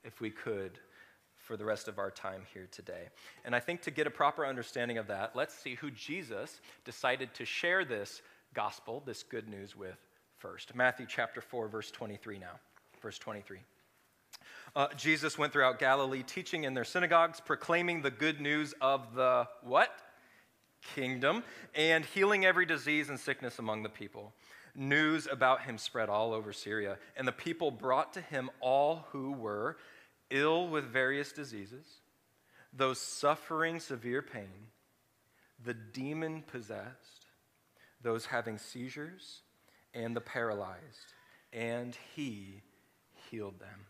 if 0.03 0.21
we 0.21 0.29
could, 0.29 0.79
for 1.35 1.57
the 1.57 1.65
rest 1.65 1.87
of 1.87 1.97
our 1.97 2.11
time 2.11 2.41
here 2.53 2.67
today. 2.71 3.09
And 3.45 3.55
I 3.55 3.59
think 3.59 3.81
to 3.83 3.91
get 3.91 4.07
a 4.07 4.11
proper 4.11 4.45
understanding 4.45 4.97
of 4.97 5.07
that, 5.07 5.35
let's 5.35 5.53
see 5.53 5.75
who 5.75 5.89
Jesus 5.91 6.61
decided 6.85 7.33
to 7.35 7.45
share 7.45 7.85
this 7.85 8.21
gospel, 8.53 9.01
this 9.05 9.23
good 9.23 9.47
news 9.47 9.75
with 9.75 9.97
first. 10.37 10.75
Matthew 10.75 11.05
chapter 11.07 11.41
4, 11.41 11.67
verse 11.67 11.91
23 11.91 12.39
now. 12.39 12.59
Verse 13.01 13.17
23. 13.17 13.59
Uh, 14.75 14.87
Jesus 14.95 15.37
went 15.37 15.51
throughout 15.51 15.79
Galilee, 15.79 16.23
teaching 16.23 16.63
in 16.63 16.73
their 16.73 16.85
synagogues, 16.85 17.39
proclaiming 17.39 18.01
the 18.01 18.11
good 18.11 18.39
news 18.39 18.73
of 18.81 19.15
the 19.15 19.47
what? 19.63 19.91
Kingdom, 20.95 21.43
and 21.75 22.05
healing 22.05 22.45
every 22.45 22.65
disease 22.65 23.09
and 23.09 23.19
sickness 23.19 23.59
among 23.59 23.83
the 23.83 23.89
people. 23.89 24.33
News 24.75 25.27
about 25.29 25.63
him 25.63 25.77
spread 25.77 26.09
all 26.09 26.33
over 26.33 26.53
Syria, 26.53 26.97
and 27.17 27.27
the 27.27 27.31
people 27.31 27.71
brought 27.71 28.13
to 28.13 28.21
him 28.21 28.49
all 28.61 29.07
who 29.11 29.31
were 29.31 29.77
ill 30.29 30.67
with 30.67 30.85
various 30.85 31.31
diseases, 31.31 31.85
those 32.71 32.99
suffering 32.99 33.79
severe 33.79 34.21
pain, 34.21 34.67
the 35.63 35.73
demon 35.73 36.43
possessed, 36.43 37.25
those 38.01 38.27
having 38.27 38.57
seizures 38.57 39.41
and 39.93 40.15
the 40.15 40.21
paralyzed, 40.21 41.13
and 41.51 41.97
he 42.15 42.61
healed 43.29 43.59
them. 43.59 43.85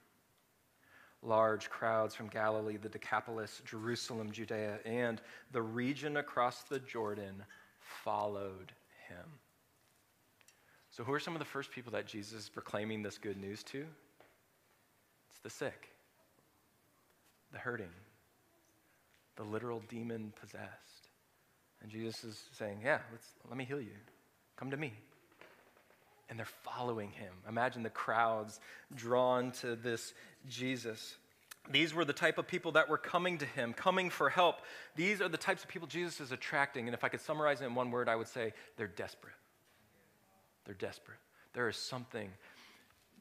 Large 1.22 1.70
crowds 1.70 2.16
from 2.16 2.28
Galilee, 2.28 2.78
the 2.78 2.90
Decapolis, 2.90 3.62
Jerusalem, 3.66 4.32
Judea, 4.32 4.80
and 4.86 5.22
the 5.52 5.62
region 5.62 6.18
across 6.18 6.64
the 6.64 6.80
Jordan 6.80 7.44
followed 7.80 8.72
him. 9.10 9.26
So, 10.92 11.04
who 11.04 11.12
are 11.12 11.20
some 11.20 11.36
of 11.36 11.40
the 11.40 11.46
first 11.46 11.72
people 11.72 11.92
that 11.92 12.06
Jesus 12.06 12.44
is 12.44 12.50
proclaiming 12.50 13.04
this 13.04 13.18
good 13.18 13.38
news 13.38 13.64
to? 13.64 13.86
It's 15.30 15.40
the 15.44 15.50
sick, 15.50 15.90
the 17.52 17.60
hurting, 17.60 17.92
the 19.36 19.44
literal 19.44 19.82
demon 19.90 20.34
possessed. 20.40 21.10
And 21.82 21.92
Jesus 21.92 22.24
is 22.24 22.44
saying, 22.52 22.80
Yeah, 22.84 23.00
let's, 23.12 23.28
let 23.48 23.58
me 23.58 23.66
heal 23.66 23.82
you. 23.82 23.96
Come 24.56 24.72
to 24.72 24.78
me 24.78 24.94
and 26.30 26.38
they're 26.38 26.46
following 26.46 27.12
him. 27.12 27.34
Imagine 27.48 27.84
the 27.84 27.90
crowds 27.90 28.60
drawn 28.96 29.52
to 29.54 29.76
this 29.76 30.14
Jesus. 30.48 31.16
These 31.72 31.94
were 31.94 32.06
the 32.06 32.14
type 32.14 32.38
of 32.38 32.48
people 32.48 32.74
that 32.74 32.90
were 32.90 32.98
coming 32.98 33.38
to 33.40 33.46
him, 33.46 33.74
coming 33.74 34.10
for 34.10 34.30
help. 34.30 34.58
These 34.96 35.22
are 35.22 35.30
the 35.30 35.38
types 35.38 35.64
of 35.64 35.70
people 35.70 35.88
Jesus 35.88 36.20
is 36.22 36.32
attracting. 36.32 36.88
And 36.88 36.94
if 36.94 37.04
I 37.04 37.10
could 37.10 37.22
summarize 37.22 37.62
it 37.62 37.66
in 37.66 37.76
one 37.76 37.92
word, 37.92 38.08
I 38.08 38.16
would 38.16 38.28
say 38.28 38.54
they're 38.78 38.88
desperate. 38.88 39.34
They're 40.66 40.76
desperate. 40.76 41.18
There 41.54 41.68
is 41.68 41.78
something, 41.78 42.30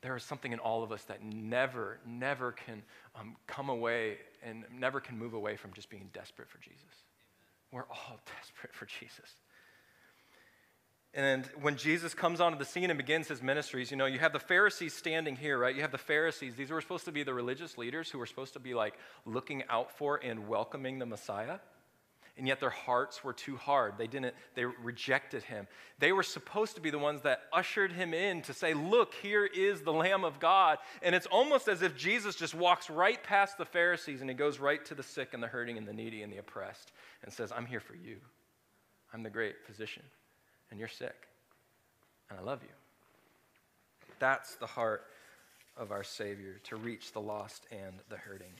there 0.02 0.16
is 0.16 0.22
something 0.22 0.52
in 0.52 0.58
all 0.58 0.82
of 0.82 0.92
us 0.92 1.02
that 1.04 1.22
never, 1.22 1.98
never 2.06 2.52
can 2.52 2.82
um, 3.18 3.36
come 3.46 3.68
away 3.68 4.18
and 4.42 4.64
never 4.78 5.00
can 5.00 5.18
move 5.18 5.34
away 5.34 5.56
from 5.56 5.72
just 5.72 5.90
being 5.90 6.10
desperate 6.12 6.48
for 6.48 6.58
Jesus. 6.58 7.04
We're 7.72 7.86
all 7.90 8.20
desperate 8.40 8.74
for 8.74 8.86
Jesus. 8.86 9.36
And 11.14 11.46
when 11.62 11.76
Jesus 11.76 12.12
comes 12.12 12.40
onto 12.40 12.58
the 12.58 12.64
scene 12.64 12.90
and 12.90 12.98
begins 12.98 13.28
his 13.28 13.42
ministries, 13.42 13.90
you 13.90 13.96
know, 13.96 14.06
you 14.06 14.18
have 14.18 14.32
the 14.32 14.38
Pharisees 14.38 14.92
standing 14.92 15.36
here, 15.36 15.58
right? 15.58 15.74
You 15.74 15.80
have 15.80 15.90
the 15.90 15.98
Pharisees. 15.98 16.54
These 16.54 16.70
were 16.70 16.80
supposed 16.80 17.06
to 17.06 17.12
be 17.12 17.22
the 17.22 17.32
religious 17.32 17.78
leaders 17.78 18.10
who 18.10 18.18
were 18.18 18.26
supposed 18.26 18.52
to 18.52 18.60
be 18.60 18.74
like 18.74 18.94
looking 19.24 19.64
out 19.70 19.90
for 19.96 20.20
and 20.22 20.48
welcoming 20.48 20.98
the 20.98 21.06
Messiah. 21.06 21.58
And 22.36 22.46
yet 22.46 22.60
their 22.60 22.70
hearts 22.70 23.24
were 23.24 23.32
too 23.32 23.56
hard. 23.56 23.94
They 23.98 24.06
didn't, 24.06 24.32
they 24.54 24.64
rejected 24.64 25.42
him. 25.42 25.66
They 25.98 26.12
were 26.12 26.22
supposed 26.22 26.76
to 26.76 26.80
be 26.80 26.90
the 26.90 26.98
ones 26.98 27.22
that 27.22 27.40
ushered 27.52 27.90
him 27.90 28.14
in 28.14 28.42
to 28.42 28.52
say, 28.52 28.74
Look, 28.74 29.14
here 29.14 29.44
is 29.44 29.80
the 29.80 29.92
Lamb 29.92 30.24
of 30.24 30.38
God. 30.38 30.78
And 31.02 31.16
it's 31.16 31.26
almost 31.26 31.66
as 31.66 31.82
if 31.82 31.96
Jesus 31.96 32.36
just 32.36 32.54
walks 32.54 32.90
right 32.90 33.20
past 33.24 33.58
the 33.58 33.64
Pharisees 33.64 34.20
and 34.20 34.30
he 34.30 34.36
goes 34.36 34.60
right 34.60 34.84
to 34.84 34.94
the 34.94 35.02
sick 35.02 35.30
and 35.32 35.42
the 35.42 35.48
hurting 35.48 35.78
and 35.78 35.88
the 35.88 35.92
needy 35.92 36.22
and 36.22 36.32
the 36.32 36.36
oppressed 36.36 36.92
and 37.24 37.32
says, 37.32 37.50
I'm 37.50 37.66
here 37.66 37.80
for 37.80 37.96
you. 37.96 38.18
I'm 39.12 39.24
the 39.24 39.30
great 39.30 39.56
physician 39.66 40.04
and 40.70 40.78
you're 40.78 40.88
sick, 40.88 41.28
and 42.30 42.38
I 42.38 42.42
love 42.42 42.62
you. 42.62 42.68
That's 44.18 44.56
the 44.56 44.66
heart 44.66 45.04
of 45.76 45.92
our 45.92 46.02
Savior, 46.02 46.60
to 46.64 46.76
reach 46.76 47.12
the 47.12 47.20
lost 47.20 47.66
and 47.70 47.94
the 48.08 48.16
hurting. 48.16 48.52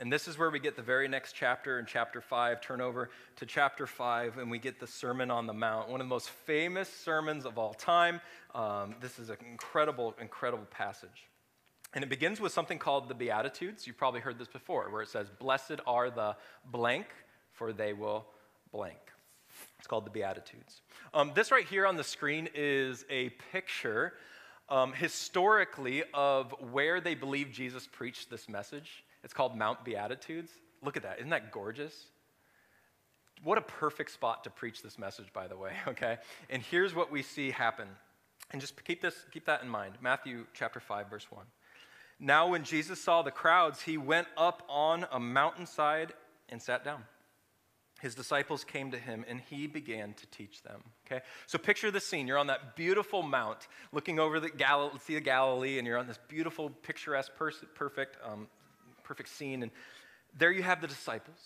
And 0.00 0.12
this 0.12 0.28
is 0.28 0.38
where 0.38 0.48
we 0.48 0.60
get 0.60 0.76
the 0.76 0.82
very 0.82 1.08
next 1.08 1.32
chapter 1.32 1.78
in 1.80 1.84
chapter 1.84 2.20
5. 2.20 2.60
Turn 2.60 2.80
over 2.80 3.10
to 3.36 3.46
chapter 3.46 3.86
5, 3.86 4.38
and 4.38 4.50
we 4.50 4.58
get 4.58 4.78
the 4.78 4.86
Sermon 4.86 5.30
on 5.30 5.46
the 5.46 5.52
Mount, 5.52 5.88
one 5.88 6.00
of 6.00 6.06
the 6.06 6.08
most 6.08 6.30
famous 6.30 6.88
sermons 6.88 7.44
of 7.44 7.58
all 7.58 7.74
time. 7.74 8.20
Um, 8.54 8.94
this 9.00 9.18
is 9.18 9.28
an 9.28 9.38
incredible, 9.50 10.14
incredible 10.20 10.66
passage. 10.70 11.28
And 11.94 12.04
it 12.04 12.10
begins 12.10 12.40
with 12.40 12.52
something 12.52 12.78
called 12.78 13.08
the 13.08 13.14
Beatitudes. 13.14 13.86
You've 13.86 13.96
probably 13.96 14.20
heard 14.20 14.38
this 14.38 14.48
before, 14.48 14.88
where 14.90 15.02
it 15.02 15.08
says, 15.08 15.30
Blessed 15.40 15.80
are 15.86 16.10
the 16.10 16.36
blank, 16.64 17.06
for 17.52 17.72
they 17.72 17.92
will 17.92 18.26
blank. 18.70 18.98
It's 19.78 19.86
called 19.86 20.06
the 20.06 20.10
Beatitudes. 20.10 20.82
Um, 21.14 21.32
this 21.34 21.50
right 21.50 21.66
here 21.66 21.86
on 21.86 21.96
the 21.96 22.04
screen 22.04 22.48
is 22.54 23.04
a 23.08 23.30
picture 23.52 24.14
um, 24.68 24.92
historically 24.92 26.02
of 26.12 26.54
where 26.72 27.00
they 27.00 27.14
believe 27.14 27.52
Jesus 27.52 27.86
preached 27.86 28.28
this 28.28 28.48
message. 28.48 29.04
It's 29.24 29.32
called 29.32 29.56
Mount 29.56 29.84
Beatitudes. 29.84 30.50
Look 30.82 30.96
at 30.96 31.02
that. 31.04 31.18
Isn't 31.18 31.30
that 31.30 31.52
gorgeous? 31.52 31.94
What 33.44 33.56
a 33.56 33.62
perfect 33.62 34.10
spot 34.10 34.44
to 34.44 34.50
preach 34.50 34.82
this 34.82 34.98
message, 34.98 35.32
by 35.32 35.46
the 35.46 35.56
way, 35.56 35.72
okay? 35.88 36.18
And 36.50 36.62
here's 36.62 36.94
what 36.94 37.10
we 37.10 37.22
see 37.22 37.50
happen. 37.50 37.88
And 38.50 38.60
just 38.60 38.82
keep, 38.84 39.00
this, 39.00 39.14
keep 39.30 39.44
that 39.46 39.62
in 39.62 39.68
mind 39.68 39.94
Matthew 40.00 40.46
chapter 40.54 40.80
5, 40.80 41.08
verse 41.08 41.26
1. 41.30 41.44
Now, 42.20 42.48
when 42.48 42.64
Jesus 42.64 43.00
saw 43.00 43.22
the 43.22 43.30
crowds, 43.30 43.82
he 43.82 43.96
went 43.96 44.26
up 44.36 44.64
on 44.68 45.06
a 45.12 45.20
mountainside 45.20 46.14
and 46.48 46.60
sat 46.60 46.84
down. 46.84 47.04
His 48.00 48.14
disciples 48.14 48.62
came 48.62 48.92
to 48.92 48.98
him 48.98 49.24
and 49.28 49.40
he 49.40 49.66
began 49.66 50.14
to 50.14 50.26
teach 50.26 50.62
them. 50.62 50.82
Okay? 51.06 51.22
So 51.46 51.58
picture 51.58 51.90
the 51.90 52.00
scene. 52.00 52.28
You're 52.28 52.38
on 52.38 52.46
that 52.46 52.76
beautiful 52.76 53.22
mount 53.22 53.66
looking 53.92 54.20
over 54.20 54.38
the 54.38 54.50
Gal- 54.50 54.96
Sea 55.00 55.16
of 55.16 55.24
Galilee 55.24 55.78
and 55.78 55.86
you're 55.86 55.98
on 55.98 56.06
this 56.06 56.18
beautiful, 56.28 56.70
picturesque, 56.70 57.32
perfect, 57.74 58.16
um, 58.24 58.46
perfect 59.02 59.30
scene. 59.30 59.64
And 59.64 59.72
there 60.36 60.52
you 60.52 60.62
have 60.62 60.80
the 60.80 60.86
disciples 60.86 61.38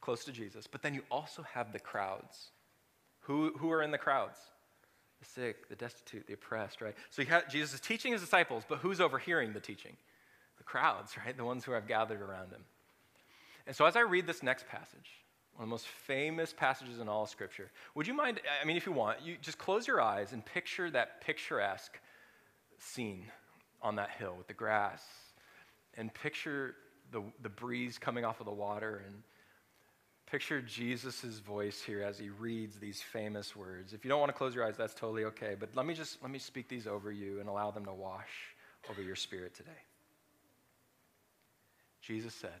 close 0.00 0.24
to 0.24 0.32
Jesus. 0.32 0.66
But 0.66 0.82
then 0.82 0.94
you 0.94 1.02
also 1.10 1.42
have 1.42 1.72
the 1.72 1.78
crowds. 1.78 2.50
Who, 3.20 3.52
who 3.58 3.70
are 3.70 3.82
in 3.82 3.92
the 3.92 3.98
crowds? 3.98 4.38
The 5.20 5.26
sick, 5.26 5.68
the 5.68 5.76
destitute, 5.76 6.26
the 6.26 6.34
oppressed, 6.34 6.80
right? 6.80 6.94
So 7.10 7.24
have, 7.24 7.48
Jesus 7.48 7.74
is 7.74 7.80
teaching 7.80 8.12
his 8.12 8.20
disciples, 8.20 8.64
but 8.68 8.78
who's 8.78 9.00
overhearing 9.00 9.52
the 9.52 9.60
teaching? 9.60 9.96
The 10.56 10.64
crowds, 10.64 11.16
right? 11.24 11.36
The 11.36 11.44
ones 11.44 11.64
who 11.64 11.72
have 11.72 11.86
gathered 11.86 12.20
around 12.20 12.50
him. 12.50 12.64
And 13.68 13.76
so 13.76 13.84
as 13.84 13.94
I 13.94 14.00
read 14.00 14.26
this 14.26 14.42
next 14.42 14.66
passage, 14.66 15.10
one 15.58 15.64
of 15.64 15.68
the 15.70 15.72
most 15.72 15.88
famous 15.88 16.54
passages 16.56 17.00
in 17.00 17.08
all 17.08 17.24
of 17.24 17.28
Scripture. 17.28 17.68
Would 17.96 18.06
you 18.06 18.14
mind, 18.14 18.40
I 18.62 18.64
mean, 18.64 18.76
if 18.76 18.86
you 18.86 18.92
want, 18.92 19.20
you 19.24 19.36
just 19.42 19.58
close 19.58 19.88
your 19.88 20.00
eyes 20.00 20.32
and 20.32 20.46
picture 20.46 20.88
that 20.92 21.20
picturesque 21.20 21.98
scene 22.78 23.24
on 23.82 23.96
that 23.96 24.10
hill 24.10 24.36
with 24.38 24.46
the 24.46 24.54
grass, 24.54 25.02
and 25.96 26.14
picture 26.14 26.76
the, 27.10 27.22
the 27.42 27.48
breeze 27.48 27.98
coming 27.98 28.24
off 28.24 28.38
of 28.38 28.46
the 28.46 28.52
water, 28.52 29.02
and 29.04 29.16
picture 30.26 30.62
Jesus' 30.62 31.40
voice 31.40 31.82
here 31.82 32.04
as 32.04 32.20
he 32.20 32.28
reads 32.28 32.78
these 32.78 33.00
famous 33.00 33.56
words. 33.56 33.92
If 33.92 34.04
you 34.04 34.08
don't 34.10 34.20
want 34.20 34.30
to 34.30 34.38
close 34.38 34.54
your 34.54 34.64
eyes, 34.64 34.76
that's 34.76 34.94
totally 34.94 35.24
okay, 35.24 35.56
but 35.58 35.70
let 35.74 35.86
me 35.86 35.94
just 35.94 36.22
let 36.22 36.30
me 36.30 36.38
speak 36.38 36.68
these 36.68 36.86
over 36.86 37.10
you 37.10 37.40
and 37.40 37.48
allow 37.48 37.72
them 37.72 37.84
to 37.86 37.92
wash 37.92 38.54
over 38.88 39.02
your 39.02 39.16
spirit 39.16 39.56
today. 39.56 39.70
Jesus 42.00 42.32
said, 42.32 42.60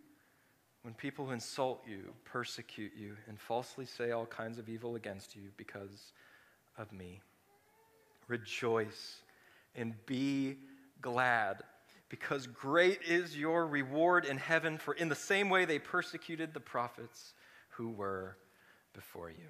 when 0.83 0.93
people 0.93 1.31
insult 1.31 1.83
you, 1.87 2.13
persecute 2.25 2.91
you, 2.97 3.15
and 3.27 3.39
falsely 3.39 3.85
say 3.85 4.11
all 4.11 4.25
kinds 4.25 4.57
of 4.57 4.67
evil 4.67 4.95
against 4.95 5.35
you 5.35 5.43
because 5.57 6.13
of 6.77 6.91
me. 6.91 7.21
Rejoice 8.27 9.17
and 9.75 9.93
be 10.05 10.57
glad, 11.01 11.63
because 12.09 12.47
great 12.47 12.99
is 13.07 13.37
your 13.37 13.67
reward 13.67 14.25
in 14.25 14.37
heaven, 14.37 14.77
for 14.77 14.93
in 14.93 15.09
the 15.09 15.15
same 15.15 15.49
way 15.49 15.65
they 15.65 15.79
persecuted 15.79 16.53
the 16.53 16.59
prophets 16.59 17.33
who 17.69 17.89
were 17.89 18.37
before 18.93 19.29
you. 19.29 19.47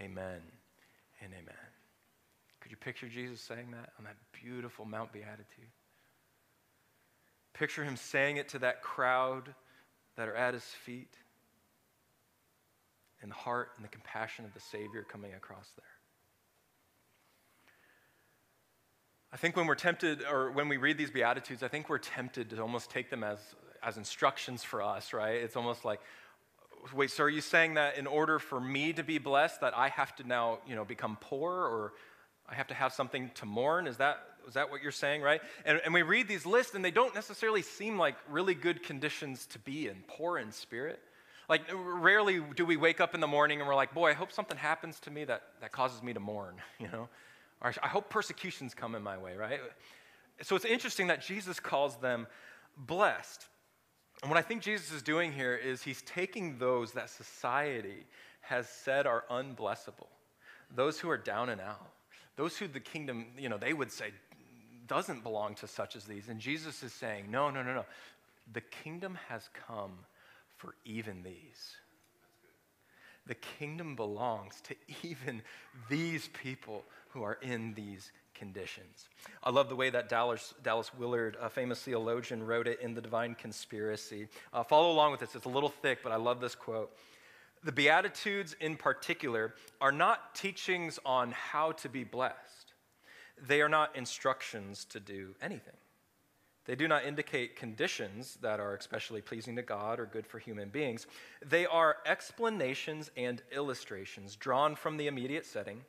Amen 0.00 0.40
and 1.20 1.32
amen. 1.32 1.54
Could 2.60 2.70
you 2.70 2.76
picture 2.76 3.08
Jesus 3.08 3.40
saying 3.40 3.70
that 3.72 3.90
on 3.98 4.04
that 4.04 4.16
beautiful 4.32 4.84
Mount 4.84 5.12
Beatitude? 5.12 5.70
Picture 7.52 7.84
him 7.84 7.96
saying 7.96 8.38
it 8.38 8.48
to 8.48 8.58
that 8.60 8.82
crowd 8.82 9.54
that 10.16 10.28
are 10.28 10.34
at 10.34 10.54
his 10.54 10.64
feet 10.64 11.16
and 13.22 13.30
the 13.30 13.36
heart 13.36 13.70
and 13.76 13.84
the 13.84 13.88
compassion 13.88 14.44
of 14.44 14.52
the 14.54 14.60
Savior 14.60 15.02
coming 15.02 15.32
across 15.34 15.70
there. 15.76 15.84
I 19.32 19.36
think 19.36 19.56
when 19.56 19.66
we're 19.66 19.74
tempted, 19.74 20.22
or 20.30 20.52
when 20.52 20.68
we 20.68 20.76
read 20.76 20.96
these 20.96 21.10
Beatitudes, 21.10 21.62
I 21.64 21.68
think 21.68 21.88
we're 21.88 21.98
tempted 21.98 22.50
to 22.50 22.60
almost 22.60 22.90
take 22.90 23.10
them 23.10 23.24
as, 23.24 23.38
as 23.82 23.96
instructions 23.96 24.62
for 24.62 24.80
us, 24.80 25.12
right? 25.12 25.34
It's 25.34 25.56
almost 25.56 25.84
like, 25.84 26.00
wait, 26.94 27.10
so 27.10 27.24
are 27.24 27.28
you 27.28 27.40
saying 27.40 27.74
that 27.74 27.98
in 27.98 28.06
order 28.06 28.38
for 28.38 28.60
me 28.60 28.92
to 28.92 29.02
be 29.02 29.18
blessed, 29.18 29.60
that 29.62 29.76
I 29.76 29.88
have 29.88 30.14
to 30.16 30.24
now, 30.24 30.58
you 30.68 30.76
know, 30.76 30.84
become 30.84 31.16
poor, 31.20 31.50
or 31.50 31.94
I 32.48 32.54
have 32.54 32.68
to 32.68 32.74
have 32.74 32.92
something 32.92 33.30
to 33.34 33.46
mourn? 33.46 33.88
Is 33.88 33.96
that 33.96 34.18
is 34.46 34.54
that 34.54 34.70
what 34.70 34.82
you're 34.82 34.92
saying, 34.92 35.22
right? 35.22 35.40
And, 35.64 35.80
and 35.84 35.94
we 35.94 36.02
read 36.02 36.28
these 36.28 36.46
lists, 36.46 36.74
and 36.74 36.84
they 36.84 36.90
don't 36.90 37.14
necessarily 37.14 37.62
seem 37.62 37.98
like 37.98 38.16
really 38.28 38.54
good 38.54 38.82
conditions 38.82 39.46
to 39.46 39.58
be 39.58 39.88
in, 39.88 39.96
poor 40.06 40.38
in 40.38 40.52
spirit. 40.52 41.00
Like, 41.48 41.62
rarely 41.72 42.40
do 42.56 42.64
we 42.64 42.76
wake 42.76 43.00
up 43.00 43.14
in 43.14 43.20
the 43.20 43.26
morning 43.26 43.60
and 43.60 43.68
we're 43.68 43.74
like, 43.74 43.92
boy, 43.92 44.10
I 44.10 44.14
hope 44.14 44.32
something 44.32 44.56
happens 44.56 44.98
to 45.00 45.10
me 45.10 45.24
that, 45.24 45.42
that 45.60 45.72
causes 45.72 46.02
me 46.02 46.14
to 46.14 46.20
mourn, 46.20 46.56
you 46.78 46.88
know? 46.90 47.08
Or 47.60 47.72
I 47.82 47.88
hope 47.88 48.10
persecutions 48.10 48.74
come 48.74 48.94
in 48.94 49.02
my 49.02 49.18
way, 49.18 49.36
right? 49.36 49.60
So 50.42 50.56
it's 50.56 50.64
interesting 50.64 51.08
that 51.08 51.22
Jesus 51.22 51.60
calls 51.60 51.96
them 51.96 52.26
blessed. 52.76 53.46
And 54.22 54.30
what 54.30 54.38
I 54.38 54.42
think 54.42 54.62
Jesus 54.62 54.90
is 54.92 55.02
doing 55.02 55.32
here 55.32 55.54
is 55.54 55.82
he's 55.82 56.02
taking 56.02 56.58
those 56.58 56.92
that 56.92 57.10
society 57.10 58.06
has 58.40 58.68
said 58.68 59.06
are 59.06 59.24
unblessable, 59.30 60.08
those 60.74 60.98
who 60.98 61.10
are 61.10 61.18
down 61.18 61.48
and 61.48 61.60
out, 61.60 61.90
those 62.36 62.56
who 62.56 62.66
the 62.66 62.80
kingdom, 62.80 63.26
you 63.38 63.48
know, 63.48 63.58
they 63.58 63.72
would 63.72 63.92
say, 63.92 64.12
doesn't 64.86 65.22
belong 65.22 65.54
to 65.56 65.66
such 65.66 65.96
as 65.96 66.04
these. 66.04 66.28
And 66.28 66.40
Jesus 66.40 66.82
is 66.82 66.92
saying, 66.92 67.30
no, 67.30 67.50
no, 67.50 67.62
no, 67.62 67.74
no. 67.74 67.84
The 68.52 68.60
kingdom 68.60 69.18
has 69.28 69.48
come 69.66 69.92
for 70.56 70.74
even 70.84 71.22
these. 71.22 71.76
The 73.26 73.34
kingdom 73.34 73.96
belongs 73.96 74.60
to 74.62 74.74
even 75.08 75.42
these 75.88 76.28
people 76.28 76.84
who 77.10 77.22
are 77.22 77.38
in 77.40 77.74
these 77.74 78.12
conditions. 78.34 79.08
I 79.42 79.50
love 79.50 79.68
the 79.68 79.76
way 79.76 79.90
that 79.90 80.08
Dallas, 80.08 80.52
Dallas 80.62 80.92
Willard, 80.92 81.36
a 81.40 81.48
famous 81.48 81.80
theologian, 81.80 82.44
wrote 82.44 82.66
it 82.66 82.80
in 82.80 82.94
The 82.94 83.00
Divine 83.00 83.34
Conspiracy. 83.36 84.28
Uh, 84.52 84.64
follow 84.64 84.90
along 84.90 85.12
with 85.12 85.20
this. 85.20 85.34
It's 85.34 85.46
a 85.46 85.50
little 85.50 85.68
thick, 85.68 86.00
but 86.02 86.12
I 86.12 86.16
love 86.16 86.40
this 86.40 86.54
quote. 86.54 86.90
The 87.62 87.72
Beatitudes, 87.72 88.54
in 88.60 88.76
particular, 88.76 89.54
are 89.80 89.92
not 89.92 90.34
teachings 90.34 90.98
on 91.06 91.30
how 91.30 91.72
to 91.72 91.88
be 91.88 92.04
blessed 92.04 92.53
they 93.40 93.60
are 93.60 93.68
not 93.68 93.94
instructions 93.96 94.84
to 94.86 95.00
do 95.00 95.34
anything. 95.42 95.74
They 96.66 96.74
do 96.74 96.88
not 96.88 97.04
indicate 97.04 97.56
conditions 97.56 98.38
that 98.40 98.58
are 98.58 98.74
especially 98.74 99.20
pleasing 99.20 99.56
to 99.56 99.62
God 99.62 100.00
or 100.00 100.06
good 100.06 100.26
for 100.26 100.38
human 100.38 100.70
beings. 100.70 101.06
They 101.44 101.66
are 101.66 101.98
explanations 102.06 103.10
and 103.16 103.42
illustrations 103.52 104.34
drawn 104.36 104.74
from 104.74 104.96
the 104.96 105.06
immediate 105.06 105.44
setting 105.44 105.84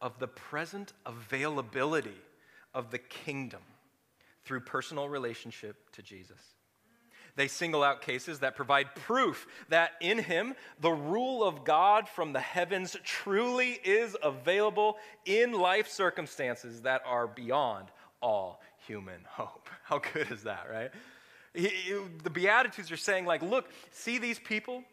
of 0.00 0.18
the 0.18 0.28
present 0.28 0.92
availability 1.06 2.20
of 2.72 2.90
the 2.90 2.98
kingdom 2.98 3.62
through 4.44 4.60
personal 4.60 5.08
relationship 5.08 5.90
to 5.92 6.02
Jesus. 6.02 6.54
They 7.34 7.48
single 7.48 7.82
out 7.82 8.02
cases 8.02 8.40
that 8.40 8.56
provide 8.56 8.94
proof 8.94 9.46
that 9.70 9.92
in 10.00 10.18
Him, 10.18 10.54
the 10.80 10.90
rule 10.90 11.42
of 11.42 11.64
God 11.64 12.08
from 12.08 12.32
the 12.32 12.40
heavens 12.40 12.96
truly 13.04 13.80
is 13.84 14.16
available 14.22 14.98
in 15.24 15.52
life 15.52 15.88
circumstances 15.88 16.82
that 16.82 17.02
are 17.06 17.26
beyond 17.26 17.88
all 18.20 18.60
human 18.86 19.20
hope. 19.28 19.68
How 19.84 19.98
good 19.98 20.30
is 20.30 20.42
that, 20.44 20.66
right? 20.70 20.90
The 21.54 22.30
Beatitudes 22.30 22.90
are 22.90 22.96
saying, 22.96 23.26
like, 23.26 23.42
look, 23.42 23.68
see 23.90 24.18
these 24.18 24.38
people? 24.38 24.84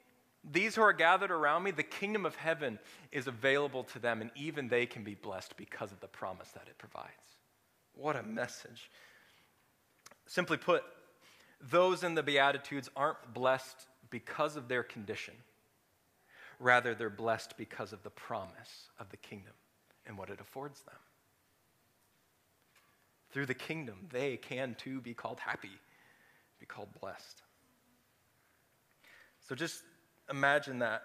These 0.51 0.75
who 0.75 0.81
are 0.81 0.93
gathered 0.93 1.31
around 1.31 1.63
me, 1.63 1.71
the 1.71 1.83
kingdom 1.83 2.25
of 2.25 2.35
heaven 2.35 2.79
is 3.11 3.27
available 3.27 3.83
to 3.85 3.99
them, 3.99 4.21
and 4.21 4.31
even 4.35 4.69
they 4.69 4.85
can 4.85 5.03
be 5.03 5.15
blessed 5.15 5.55
because 5.57 5.91
of 5.91 5.99
the 5.99 6.07
promise 6.07 6.49
that 6.51 6.67
it 6.67 6.77
provides. 6.77 7.07
What 7.93 8.15
a 8.15 8.23
message. 8.23 8.89
Simply 10.25 10.57
put, 10.57 10.83
those 11.61 12.03
in 12.03 12.15
the 12.15 12.23
Beatitudes 12.23 12.89
aren't 12.95 13.33
blessed 13.33 13.87
because 14.09 14.55
of 14.55 14.67
their 14.67 14.83
condition. 14.83 15.33
Rather, 16.59 16.93
they're 16.93 17.09
blessed 17.09 17.57
because 17.57 17.93
of 17.93 18.03
the 18.03 18.09
promise 18.09 18.89
of 18.99 19.09
the 19.09 19.17
kingdom 19.17 19.53
and 20.05 20.17
what 20.17 20.29
it 20.29 20.41
affords 20.41 20.81
them. 20.81 20.95
Through 23.31 23.45
the 23.45 23.53
kingdom, 23.53 24.07
they 24.11 24.37
can 24.37 24.75
too 24.75 25.01
be 25.01 25.13
called 25.13 25.39
happy, 25.39 25.71
be 26.59 26.65
called 26.65 26.89
blessed. 26.99 27.43
So 29.47 29.55
just 29.55 29.83
imagine 30.29 30.79
that. 30.79 31.03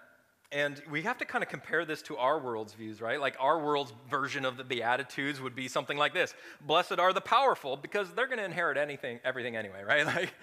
And 0.51 0.81
we 0.89 1.01
have 1.01 1.17
to 1.17 1.25
kind 1.25 1.43
of 1.43 1.49
compare 1.49 1.85
this 1.85 2.01
to 2.03 2.17
our 2.17 2.39
world's 2.39 2.73
views, 2.73 3.01
right? 3.01 3.19
Like 3.19 3.35
our 3.39 3.59
world's 3.59 3.93
version 4.09 4.45
of 4.45 4.57
the 4.57 4.63
Beatitudes 4.63 5.41
would 5.41 5.55
be 5.55 5.67
something 5.67 5.97
like 5.97 6.13
this 6.13 6.33
Blessed 6.61 6.99
are 6.99 7.13
the 7.13 7.21
powerful 7.21 7.77
because 7.77 8.11
they're 8.11 8.27
going 8.27 8.39
to 8.39 8.45
inherit 8.45 8.77
anything, 8.77 9.19
everything 9.23 9.55
anyway, 9.55 9.83
right? 9.83 10.05
Like, 10.15 10.33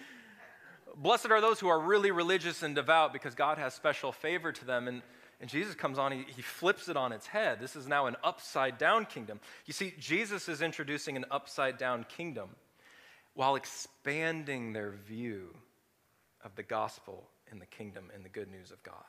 blessed 0.97 1.31
are 1.31 1.41
those 1.41 1.61
who 1.61 1.69
are 1.69 1.81
really 1.81 2.11
religious 2.11 2.63
and 2.63 2.75
devout 2.75 3.13
because 3.13 3.35
God 3.35 3.59
has 3.59 3.75
special 3.75 4.13
favor 4.13 4.53
to 4.53 4.65
them. 4.65 4.89
And, 4.89 5.03
and 5.41 5.49
Jesus 5.49 5.75
comes 5.75 5.99
on, 5.99 6.13
he, 6.13 6.25
he 6.29 6.43
flips 6.43 6.89
it 6.89 6.97
on 6.97 7.13
its 7.13 7.27
head. 7.27 7.61
This 7.61 7.77
is 7.77 7.87
now 7.87 8.07
an 8.07 8.17
upside 8.23 8.79
down 8.79 9.07
kingdom. 9.07 9.41
You 9.67 9.73
see, 9.73 9.95
Jesus 9.99 10.49
is 10.49 10.61
introducing 10.61 11.17
an 11.17 11.25
upside 11.31 11.79
down 11.79 12.05
kingdom 12.05 12.51
while 13.35 13.55
expanding 13.55 14.73
their 14.73 14.91
view 14.91 15.55
of 16.45 16.55
the 16.57 16.63
gospel 16.63 17.29
and 17.51 17.61
the 17.61 17.67
kingdom 17.67 18.11
and 18.15 18.25
the 18.25 18.29
good 18.29 18.51
news 18.51 18.71
of 18.71 18.83
God. 18.83 19.05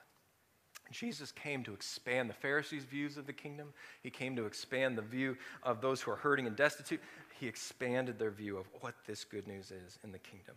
Jesus 0.92 1.32
came 1.32 1.64
to 1.64 1.74
expand 1.74 2.30
the 2.30 2.34
Pharisees' 2.34 2.84
views 2.84 3.18
of 3.18 3.26
the 3.26 3.34
kingdom. 3.34 3.74
He 4.02 4.10
came 4.10 4.36
to 4.36 4.46
expand 4.46 4.98
the 4.98 5.02
view 5.02 5.38
of 5.64 5.82
those 5.82 6.02
who 6.02 6.12
are 6.12 6.18
hurting 6.18 6.46
and 6.46 6.56
destitute. 6.56 7.02
He 7.40 7.48
expanded 7.48 8.20
their 8.20 8.32
view 8.32 8.58
of 8.58 8.66
what 8.82 8.96
this 9.08 9.24
good 9.24 9.48
news 9.48 9.72
is 9.72 9.98
in 10.04 10.12
the 10.12 10.20
kingdom. 10.20 10.56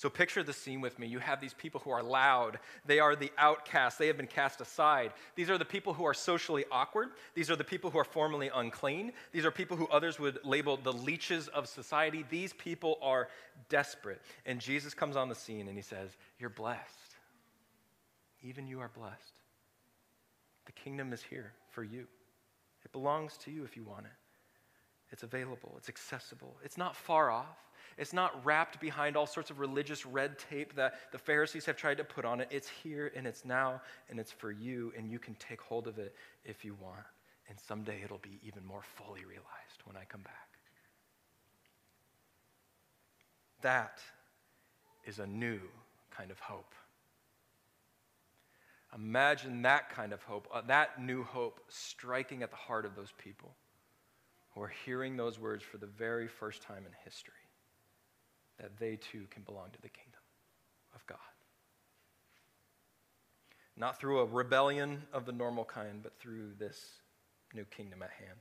So 0.00 0.08
picture 0.08 0.42
the 0.42 0.54
scene 0.54 0.80
with 0.80 0.98
me. 0.98 1.06
You 1.06 1.18
have 1.18 1.42
these 1.42 1.52
people 1.52 1.82
who 1.84 1.90
are 1.90 2.02
loud. 2.02 2.58
They 2.86 3.00
are 3.00 3.14
the 3.14 3.30
outcasts. 3.36 3.98
They 3.98 4.06
have 4.06 4.16
been 4.16 4.26
cast 4.26 4.62
aside. 4.62 5.12
These 5.34 5.50
are 5.50 5.58
the 5.58 5.64
people 5.66 5.92
who 5.92 6.06
are 6.06 6.14
socially 6.14 6.64
awkward. 6.72 7.10
These 7.34 7.50
are 7.50 7.56
the 7.56 7.64
people 7.64 7.90
who 7.90 7.98
are 7.98 8.04
formally 8.04 8.50
unclean. 8.54 9.12
These 9.30 9.44
are 9.44 9.50
people 9.50 9.76
who 9.76 9.86
others 9.88 10.18
would 10.18 10.38
label 10.42 10.78
the 10.78 10.92
leeches 10.92 11.48
of 11.48 11.68
society. 11.68 12.24
These 12.30 12.54
people 12.54 12.98
are 13.02 13.28
desperate. 13.68 14.22
And 14.46 14.58
Jesus 14.58 14.94
comes 14.94 15.16
on 15.16 15.28
the 15.28 15.34
scene 15.34 15.68
and 15.68 15.76
he 15.76 15.82
says, 15.82 16.16
You're 16.38 16.48
blessed. 16.48 16.80
Even 18.42 18.66
you 18.66 18.80
are 18.80 18.90
blessed. 18.96 19.39
The 20.70 20.82
kingdom 20.82 21.12
is 21.12 21.20
here 21.20 21.52
for 21.68 21.82
you. 21.82 22.06
It 22.84 22.92
belongs 22.92 23.36
to 23.38 23.50
you 23.50 23.64
if 23.64 23.76
you 23.76 23.82
want 23.82 24.06
it. 24.06 24.12
It's 25.10 25.24
available, 25.24 25.74
it's 25.76 25.88
accessible, 25.88 26.54
it's 26.62 26.78
not 26.78 26.94
far 26.94 27.28
off. 27.28 27.58
It's 27.98 28.12
not 28.12 28.46
wrapped 28.46 28.80
behind 28.80 29.16
all 29.16 29.26
sorts 29.26 29.50
of 29.50 29.58
religious 29.58 30.06
red 30.06 30.38
tape 30.38 30.76
that 30.76 30.94
the 31.10 31.18
Pharisees 31.18 31.66
have 31.66 31.76
tried 31.76 31.96
to 31.96 32.04
put 32.04 32.24
on 32.24 32.40
it. 32.40 32.46
It's 32.52 32.68
here 32.68 33.10
and 33.16 33.26
it's 33.26 33.44
now 33.44 33.82
and 34.08 34.20
it's 34.20 34.30
for 34.30 34.52
you, 34.52 34.92
and 34.96 35.10
you 35.10 35.18
can 35.18 35.34
take 35.34 35.60
hold 35.60 35.88
of 35.88 35.98
it 35.98 36.14
if 36.44 36.64
you 36.64 36.76
want. 36.80 37.04
And 37.48 37.58
someday 37.58 38.00
it'll 38.04 38.18
be 38.18 38.38
even 38.46 38.64
more 38.64 38.82
fully 38.82 39.24
realized 39.24 39.82
when 39.84 39.96
I 39.96 40.04
come 40.04 40.22
back. 40.22 40.50
That 43.62 43.98
is 45.04 45.18
a 45.18 45.26
new 45.26 45.58
kind 46.16 46.30
of 46.30 46.38
hope. 46.38 46.74
Imagine 48.94 49.62
that 49.62 49.90
kind 49.90 50.12
of 50.12 50.22
hope, 50.22 50.48
uh, 50.52 50.62
that 50.62 51.00
new 51.00 51.22
hope 51.22 51.60
striking 51.68 52.42
at 52.42 52.50
the 52.50 52.56
heart 52.56 52.84
of 52.84 52.96
those 52.96 53.12
people 53.18 53.54
who 54.54 54.62
are 54.62 54.72
hearing 54.84 55.16
those 55.16 55.38
words 55.38 55.62
for 55.62 55.78
the 55.78 55.86
very 55.86 56.26
first 56.26 56.62
time 56.62 56.84
in 56.86 56.92
history 57.04 57.34
that 58.58 58.78
they 58.78 58.96
too 58.96 59.26
can 59.30 59.42
belong 59.42 59.70
to 59.72 59.80
the 59.80 59.88
kingdom 59.88 60.20
of 60.94 61.06
God. 61.06 61.18
Not 63.76 63.98
through 63.98 64.18
a 64.18 64.24
rebellion 64.26 65.02
of 65.12 65.24
the 65.24 65.32
normal 65.32 65.64
kind, 65.64 66.02
but 66.02 66.18
through 66.18 66.54
this 66.58 67.00
new 67.54 67.64
kingdom 67.64 68.02
at 68.02 68.10
hand. 68.10 68.38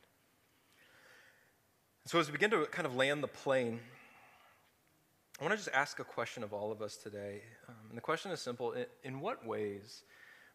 So, 2.05 2.19
as 2.19 2.27
we 2.27 2.33
begin 2.33 2.49
to 2.51 2.65
kind 2.65 2.87
of 2.87 2.95
land 2.95 3.21
the 3.21 3.27
plane, 3.27 3.79
I 5.39 5.43
want 5.43 5.53
to 5.53 5.57
just 5.57 5.73
ask 5.73 5.99
a 5.99 6.03
question 6.03 6.43
of 6.43 6.53
all 6.53 6.71
of 6.71 6.81
us 6.81 6.97
today. 6.97 7.43
Um, 7.67 7.75
and 7.89 7.97
the 7.97 8.01
question 8.01 8.31
is 8.31 8.41
simple 8.41 8.73
In 9.03 9.21
what 9.21 9.45
ways 9.45 10.03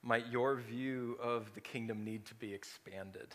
might 0.05 0.29
your 0.29 0.57
view 0.57 1.17
of 1.23 1.53
the 1.55 1.61
kingdom 1.61 2.05
need 2.05 2.27
to 2.27 2.35
be 2.35 2.53
expanded? 2.53 3.29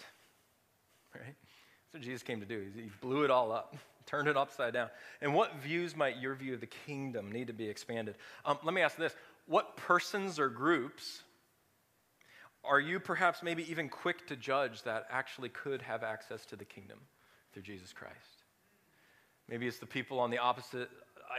Right? 1.13 1.35
That's 1.35 1.93
what 1.93 2.03
Jesus 2.03 2.23
came 2.23 2.39
to 2.39 2.45
do. 2.45 2.67
He 2.75 2.91
blew 3.01 3.23
it 3.23 3.31
all 3.31 3.51
up, 3.51 3.75
turned 4.05 4.27
it 4.27 4.37
upside 4.37 4.73
down. 4.73 4.89
And 5.21 5.33
what 5.33 5.55
views 5.61 5.95
might 5.95 6.17
your 6.17 6.35
view 6.35 6.53
of 6.53 6.61
the 6.61 6.67
kingdom 6.67 7.31
need 7.31 7.47
to 7.47 7.53
be 7.53 7.67
expanded? 7.67 8.15
Um, 8.45 8.59
let 8.63 8.73
me 8.73 8.81
ask 8.81 8.95
this 8.95 9.15
What 9.47 9.75
persons 9.75 10.39
or 10.39 10.49
groups 10.49 11.23
are 12.63 12.79
you 12.79 12.99
perhaps 12.99 13.41
maybe 13.41 13.69
even 13.71 13.89
quick 13.89 14.27
to 14.27 14.35
judge 14.35 14.83
that 14.83 15.07
actually 15.09 15.49
could 15.49 15.81
have 15.81 16.03
access 16.03 16.45
to 16.47 16.55
the 16.55 16.65
kingdom 16.65 16.99
through 17.53 17.63
Jesus 17.63 17.93
Christ? 17.93 18.15
Maybe 19.47 19.65
it's 19.65 19.79
the 19.79 19.85
people 19.85 20.19
on 20.19 20.29
the 20.29 20.37
opposite 20.37 20.89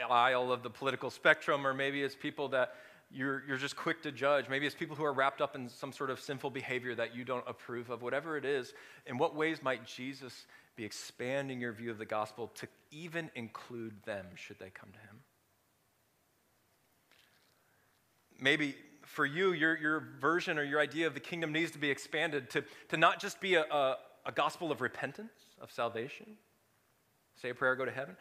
aisle 0.08 0.50
of 0.50 0.62
the 0.62 0.70
political 0.70 1.10
spectrum, 1.10 1.66
or 1.66 1.74
maybe 1.74 2.02
it's 2.02 2.14
people 2.14 2.48
that 2.48 2.74
you're, 3.12 3.42
you're 3.46 3.57
just 3.57 3.77
quick 3.77 4.03
to 4.03 4.12
judge. 4.12 4.49
Maybe 4.49 4.66
it's 4.66 4.75
people 4.75 4.94
who 4.94 5.05
are 5.05 5.12
wrapped 5.12 5.40
up 5.40 5.57
in 5.57 5.68
some 5.68 5.92
sort 5.92 6.11
of 6.11 6.20
sinful 6.20 6.51
behavior 6.51 6.94
that 6.94 7.14
you 7.14 7.25
don't 7.25 7.44
approve 7.46 7.90
of. 7.90 8.03
Whatever 8.03 8.37
it 8.37 8.44
is, 8.44 8.73
in 9.07 9.18
what 9.18 9.35
ways 9.35 9.62
might 9.62 9.85
Jesus 9.85 10.46
be 10.77 10.85
expanding 10.85 11.61
your 11.61 11.73
view 11.73 11.90
of 11.90 11.99
the 11.99 12.07
gospel 12.07 12.49
to 12.55 12.68
even 12.90 13.31
include 13.35 14.03
them 14.05 14.27
should 14.37 14.59
they 14.59 14.70
come 14.70 14.90
to 14.92 14.99
him? 14.99 15.20
Maybe 18.40 18.77
for 19.03 19.27
you, 19.27 19.53
your, 19.53 19.77
your 19.77 20.05
version 20.20 20.59
or 20.59 20.62
your 20.62 20.81
idea 20.81 21.07
of 21.07 21.14
the 21.14 21.20
kingdom 21.20 21.53
needs 21.53 21.73
to 21.73 21.79
be 21.79 21.90
expanded 21.90 22.49
to, 22.51 22.64
to 22.88 22.96
not 22.96 23.20
just 23.20 23.40
be 23.40 23.55
a, 23.55 23.62
a, 23.64 23.96
a 24.27 24.33
gospel 24.33 24.70
of 24.70 24.81
repentance, 24.81 25.33
of 25.61 25.73
salvation, 25.73 26.37
say 27.35 27.51
a 27.51 27.55
prayer, 27.55 27.75
go 27.75 27.85
to 27.85 27.90
heaven, 27.90 28.16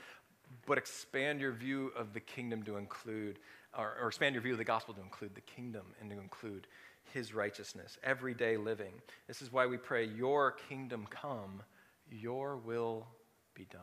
but 0.65 0.77
expand 0.77 1.39
your 1.39 1.51
view 1.51 1.91
of 1.95 2.13
the 2.13 2.19
kingdom 2.19 2.63
to 2.63 2.77
include 2.77 3.37
or, 3.77 3.95
or 4.01 4.07
expand 4.07 4.35
your 4.35 4.41
view 4.41 4.53
of 4.53 4.57
the 4.57 4.63
gospel 4.63 4.93
to 4.93 5.01
include 5.01 5.35
the 5.35 5.41
kingdom 5.41 5.85
and 5.99 6.09
to 6.09 6.19
include 6.19 6.67
his 7.13 7.33
righteousness, 7.33 7.97
everyday 8.03 8.57
living. 8.57 8.93
This 9.27 9.41
is 9.41 9.51
why 9.51 9.65
we 9.65 9.77
pray, 9.77 10.05
Your 10.05 10.51
kingdom 10.51 11.07
come, 11.09 11.63
your 12.11 12.57
will 12.57 13.07
be 13.53 13.65
done 13.71 13.81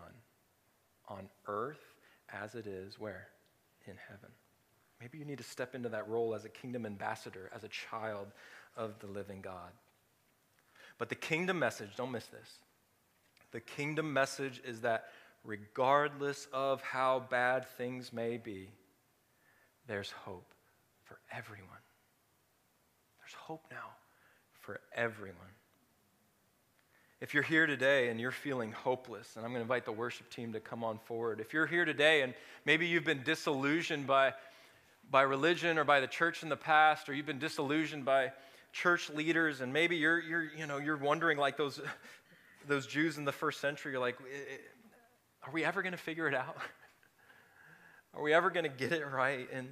on 1.09 1.29
earth 1.47 1.95
as 2.33 2.55
it 2.55 2.67
is 2.67 2.99
where? 2.99 3.29
In 3.87 3.95
heaven. 4.09 4.31
Maybe 5.01 5.19
you 5.19 5.25
need 5.25 5.39
to 5.39 5.45
step 5.45 5.75
into 5.75 5.89
that 5.91 6.09
role 6.09 6.35
as 6.35 6.45
a 6.45 6.49
kingdom 6.49 6.87
ambassador, 6.87 7.51
as 7.55 7.65
a 7.65 7.69
child 7.69 8.29
of 8.77 8.99
the 8.99 9.07
living 9.07 9.41
God. 9.41 9.71
But 10.99 11.09
the 11.09 11.15
kingdom 11.15 11.59
message, 11.59 11.91
don't 11.97 12.11
miss 12.11 12.27
this. 12.27 12.51
The 13.53 13.61
kingdom 13.61 14.13
message 14.13 14.61
is 14.65 14.81
that 14.81 15.11
regardless 15.45 16.49
of 16.53 16.83
how 16.83 17.27
bad 17.31 17.69
things 17.77 18.13
may 18.13 18.39
be, 18.39 18.71
there's 19.89 20.11
hope 20.11 20.53
for 21.05 21.19
everyone. 21.33 21.69
There's 23.21 23.35
hope 23.35 23.65
now 23.71 23.95
for 24.61 24.81
everyone. 24.95 25.37
If 27.21 27.33
you're 27.33 27.43
here 27.43 27.67
today 27.67 28.09
and 28.09 28.21
you're 28.21 28.31
feeling 28.31 28.73
hopeless, 28.73 29.37
and 29.37 29.45
I'm 29.45 29.53
going 29.53 29.61
to 29.61 29.63
invite 29.63 29.87
the 29.87 29.93
worship 29.93 30.29
team 30.29 30.53
to 30.53 30.61
come 30.61 30.85
on 30.85 30.99
forward. 30.99 31.41
If 31.41 31.55
you're 31.55 31.67
here 31.67 31.85
today 31.85 32.23
and 32.23 32.35
maybe 32.67 32.87
you've 32.87 33.05
been 33.05 33.23
disillusioned 33.23 34.07
by, 34.07 34.35
by 35.11 35.23
religion 35.23 35.79
or 35.79 35.85
by 35.85 36.01
the 36.01 36.07
church 36.07 36.43
in 36.43 36.51
the 36.51 36.57
past, 36.57 37.09
or 37.09 37.15
you've 37.15 37.27
been 37.27 37.39
disillusioned 37.39 38.05
by 38.05 38.33
church 38.73 39.09
leaders, 39.09 39.63
and 39.63 39.73
maybe 39.73 39.97
you're, 39.97 40.21
you're, 40.21 40.51
you 40.57 40.67
know, 40.67 40.77
you're 40.77 40.99
wondering 40.99 41.39
like 41.39 41.57
those, 41.57 41.81
those 42.69 42.87
Jews 42.87 43.17
in 43.17 43.25
the 43.25 43.33
first 43.33 43.61
century, 43.61 43.93
you're 43.93 44.01
like, 44.01 44.19
are 45.43 45.53
we 45.53 45.65
ever 45.65 45.81
going 45.81 45.93
to 45.93 45.99
figure 45.99 46.29
it 46.29 46.35
out? 46.35 46.57
Are 48.17 48.23
we 48.23 48.33
ever 48.33 48.51
going 48.51 48.65
to 48.65 48.71
get 48.71 48.93
it 48.93 49.05
right? 49.07 49.47
And, 49.53 49.69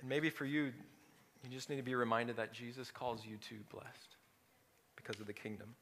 and 0.00 0.08
maybe 0.08 0.30
for 0.30 0.46
you, 0.46 0.72
you 1.44 1.50
just 1.50 1.68
need 1.68 1.76
to 1.76 1.82
be 1.82 1.94
reminded 1.94 2.36
that 2.36 2.52
Jesus 2.52 2.90
calls 2.90 3.24
you 3.26 3.36
to 3.36 3.56
blessed 3.70 4.16
because 4.96 5.20
of 5.20 5.26
the 5.26 5.34
kingdom. 5.34 5.74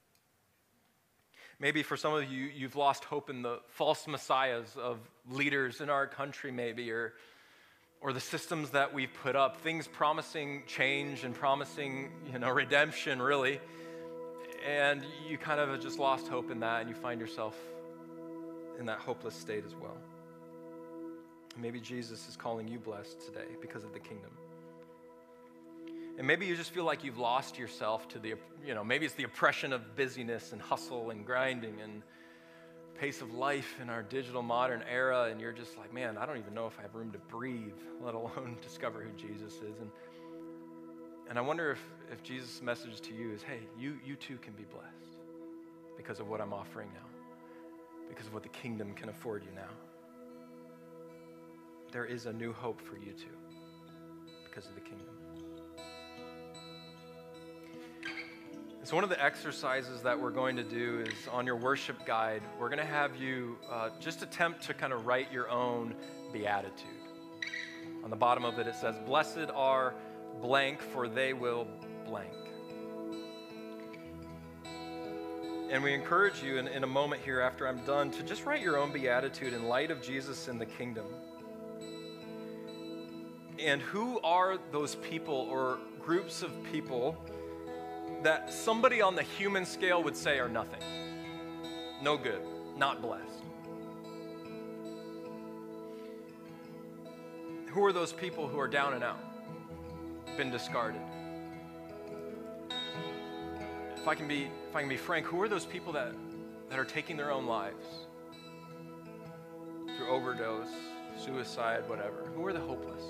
Maybe 1.61 1.85
for 1.85 1.97
some 1.97 2.13
of 2.13 2.25
you, 2.25 2.51
you've 2.55 2.75
lost 2.75 3.05
hope 3.05 3.31
in 3.31 3.43
the 3.43 3.61
false 3.69 4.09
messiahs 4.09 4.77
of 4.77 4.99
leaders 5.31 5.81
in 5.81 5.89
our 5.89 6.09
country, 6.09 6.51
maybe, 6.51 6.91
or, 6.91 7.15
or 8.01 8.13
the 8.13 8.21
systems 8.21 8.71
that 8.71 8.93
we've 8.93 9.15
put 9.23 9.37
up, 9.37 9.61
things 9.61 9.87
promising 9.87 10.65
change 10.67 11.23
and 11.23 11.37
promising, 11.37 12.11
you 12.33 12.41
know, 12.41 12.51
redemption, 12.51 13.23
really. 13.23 13.61
And 14.67 15.05
you 15.29 15.39
kind 15.39 15.61
of 15.61 15.81
just 15.81 16.01
lost 16.01 16.27
hope 16.27 16.51
in 16.51 16.59
that, 16.61 16.81
and 16.81 16.89
you 16.89 16.97
find 16.97 17.21
yourself 17.21 17.57
in 18.81 18.87
that 18.87 18.99
hopeless 18.99 19.37
state 19.37 19.65
as 19.65 19.75
well. 19.77 19.97
Maybe 21.57 21.81
Jesus 21.81 22.29
is 22.29 22.37
calling 22.37 22.69
you 22.69 22.79
blessed 22.79 23.21
today 23.21 23.47
because 23.61 23.85
of 23.85 23.93
the 23.93 24.01
kingdom. 24.01 24.31
And 26.17 26.27
maybe 26.27 26.47
you 26.47 26.57
just 26.57 26.71
feel 26.71 26.85
like 26.85 27.03
you've 27.03 27.19
lost 27.19 27.59
yourself 27.59 28.07
to 28.09 28.19
the, 28.19 28.35
you 28.65 28.75
know, 28.75 28.85
maybe 28.85 29.05
it's 29.05 29.15
the 29.15 29.25
oppression 29.25 29.73
of 29.73 29.97
busyness 29.97 30.53
and 30.53 30.63
hustle 30.63 31.11
and 31.11 31.27
grinding 31.27 31.81
and 31.81 32.03
pace 32.99 33.21
of 33.21 33.35
life 33.35 33.75
in 33.83 33.91
our 33.91 34.03
digital 34.03 34.43
modern 34.43 34.85
era, 34.89 35.25
and 35.25 35.41
you're 35.41 35.53
just 35.53 35.77
like, 35.77 35.93
man, 35.93 36.17
I 36.17 36.27
don't 36.27 36.39
even 36.39 36.55
know 36.55 36.67
if 36.67 36.79
I 36.79 36.83
have 36.83 36.95
room 36.95 37.11
to 37.13 37.19
breathe, 37.19 37.75
let 38.01 38.15
alone 38.15 38.57
discover 38.63 39.03
who 39.03 39.11
Jesus 39.17 39.55
is. 39.55 39.81
And, 39.81 39.91
and 41.29 41.39
I 41.39 41.43
wonder 41.43 41.73
if, 41.73 41.81
if 42.13 42.23
Jesus' 42.23 42.63
message 42.63 43.01
to 43.01 43.15
you 43.15 43.33
is, 43.33 43.43
hey, 43.43 43.61
you, 43.79 43.99
you 44.05 44.15
too 44.15 44.39
can 44.39 44.53
be 44.53 44.65
blessed 44.65 45.19
because 45.97 46.21
of 46.21 46.29
what 46.29 46.41
I'm 46.41 46.53
offering 46.53 46.89
now, 46.95 48.09
because 48.09 48.27
of 48.27 48.35
what 48.35 48.45
the 48.45 48.49
kingdom 48.51 48.95
can 48.95 49.09
afford 49.09 49.43
you 49.43 49.51
now. 49.57 49.71
There 51.95 52.05
is 52.05 52.27
a 52.27 52.33
new 52.33 52.53
hope 52.53 52.81
for 52.81 52.97
you 52.97 53.13
too 53.13 53.39
because 54.45 54.67
of 54.67 54.75
the 54.75 54.81
kingdom. 54.81 55.07
So, 58.83 58.97
one 58.97 59.05
of 59.05 59.11
the 59.11 59.25
exercises 59.25 60.03
that 60.03 60.21
we're 60.21 60.33
going 60.33 60.57
to 60.57 60.65
do 60.65 61.05
is 61.07 61.29
on 61.31 61.47
your 61.47 61.55
worship 61.55 62.05
guide, 62.05 62.43
we're 62.59 62.69
going 62.69 62.81
to 62.81 62.85
have 62.85 63.15
you 63.15 63.57
uh, 63.71 63.91
just 64.01 64.23
attempt 64.23 64.65
to 64.65 64.75
kind 64.75 64.93
of 64.93 65.07
write 65.07 65.33
your 65.33 65.49
own 65.49 65.95
beatitude. 66.33 66.89
On 68.03 68.11
the 68.11 68.17
bottom 68.17 68.45
of 68.45 68.59
it, 68.59 68.67
it 68.67 68.75
says, 68.75 68.97
Blessed 69.07 69.51
are 69.55 69.95
blank, 70.43 70.83
for 70.83 71.07
they 71.07 71.33
will 71.33 71.69
blank. 72.05 72.35
And 75.71 75.81
we 75.81 75.95
encourage 75.95 76.43
you 76.43 76.59
in, 76.59 76.67
in 76.67 76.83
a 76.83 76.89
moment 76.89 77.23
here 77.23 77.41
after 77.41 77.69
I'm 77.69 77.85
done 77.85 78.11
to 78.11 78.25
just 78.25 78.45
write 78.47 78.63
your 78.63 78.79
own 78.79 78.93
beatitude 78.93 79.53
in 79.53 79.69
light 79.69 79.93
of 79.93 80.03
Jesus 80.03 80.49
in 80.49 80.59
the 80.59 80.67
kingdom. 80.67 81.07
And 83.59 83.81
who 83.81 84.21
are 84.21 84.59
those 84.73 84.97
people 84.97 85.49
or 85.51 85.79
groups 86.01 86.43
of 86.43 86.51
people 86.73 87.17
that 88.23 88.53
somebody 88.53 89.01
on 89.01 89.15
the 89.15 89.23
human 89.23 89.65
scale 89.65 90.03
would 90.03 90.17
say 90.17 90.39
are 90.39 90.49
nothing? 90.49 90.81
No 92.03 92.17
good, 92.17 92.43
not 92.77 93.01
blessed. 93.01 93.43
Who 97.67 97.85
are 97.85 97.93
those 97.93 98.13
people 98.13 98.47
who 98.47 98.59
are 98.59 98.69
down 98.69 98.95
and 98.95 99.03
out, 99.03 99.19
been 100.37 100.51
discarded? 100.51 101.01
If 103.97 104.09
I 104.09 104.15
can 104.15 104.29
be, 104.29 104.49
if 104.69 104.77
I 104.77 104.81
can 104.81 104.89
be 104.89 104.97
frank, 104.97 105.27
who 105.27 105.41
are 105.41 105.49
those 105.49 105.65
people 105.65 105.93
that, 105.95 106.13
that 106.69 106.79
are 106.79 106.85
taking 106.85 107.17
their 107.17 107.31
own 107.33 107.47
lives 107.47 107.87
through 109.97 110.09
overdose, 110.09 110.69
suicide, 111.19 111.89
whatever? 111.89 112.31
Who 112.35 112.45
are 112.47 112.53
the 112.53 112.61
hopeless? 112.61 113.03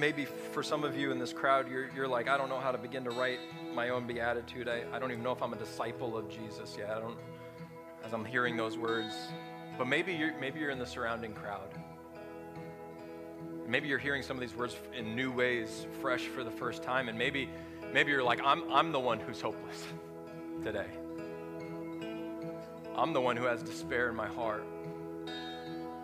Maybe 0.00 0.24
for 0.24 0.62
some 0.62 0.82
of 0.82 0.96
you 0.96 1.12
in 1.12 1.18
this 1.18 1.32
crowd, 1.32 1.70
you're, 1.70 1.90
you're 1.94 2.08
like, 2.08 2.26
I 2.26 2.38
don't 2.38 2.48
know 2.48 2.58
how 2.58 2.72
to 2.72 2.78
begin 2.78 3.04
to 3.04 3.10
write 3.10 3.38
my 3.74 3.90
own 3.90 4.06
beatitude. 4.06 4.66
I, 4.66 4.82
I 4.92 4.98
don't 4.98 5.12
even 5.12 5.22
know 5.22 5.32
if 5.32 5.42
I'm 5.42 5.52
a 5.52 5.56
disciple 5.56 6.16
of 6.16 6.28
Jesus 6.30 6.74
yet. 6.78 6.90
I 6.90 7.00
don't, 7.00 7.18
as 8.02 8.14
I'm 8.14 8.24
hearing 8.24 8.56
those 8.56 8.78
words. 8.78 9.14
But 9.76 9.86
maybe 9.86 10.14
you're, 10.14 10.36
maybe 10.40 10.58
you're 10.58 10.70
in 10.70 10.78
the 10.78 10.86
surrounding 10.86 11.34
crowd. 11.34 11.68
Maybe 13.68 13.88
you're 13.88 13.98
hearing 13.98 14.22
some 14.22 14.36
of 14.36 14.40
these 14.40 14.56
words 14.56 14.74
in 14.96 15.14
new 15.14 15.30
ways, 15.30 15.86
fresh 16.00 16.22
for 16.22 16.42
the 16.42 16.50
first 16.50 16.82
time. 16.82 17.10
And 17.10 17.16
maybe, 17.16 17.50
maybe 17.92 18.10
you're 18.10 18.24
like, 18.24 18.40
I'm, 18.42 18.72
I'm 18.72 18.92
the 18.92 18.98
one 18.98 19.20
who's 19.20 19.40
hopeless 19.40 19.84
today. 20.64 20.88
I'm 22.96 23.12
the 23.12 23.20
one 23.20 23.36
who 23.36 23.44
has 23.44 23.62
despair 23.62 24.08
in 24.08 24.16
my 24.16 24.28
heart 24.28 24.64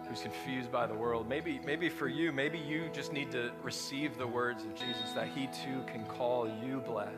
who's 0.09 0.23
confused 0.23 0.71
by 0.71 0.87
the 0.87 0.95
world. 0.95 1.29
Maybe, 1.29 1.61
maybe 1.65 1.89
for 1.89 2.09
you, 2.09 2.33
maybe 2.33 2.59
you 2.59 2.89
just 2.93 3.13
need 3.13 3.31
to 3.33 3.51
receive 3.63 4.17
the 4.19 4.27
words 4.27 4.65
of 4.65 4.75
Jesus 4.75 5.13
that 5.15 5.29
he 5.29 5.47
too 5.49 5.83
can 5.87 6.05
call 6.07 6.49
you 6.63 6.81
blessed 6.81 7.13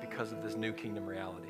because 0.00 0.32
of 0.32 0.42
this 0.42 0.56
new 0.56 0.72
kingdom 0.72 1.06
reality. 1.06 1.48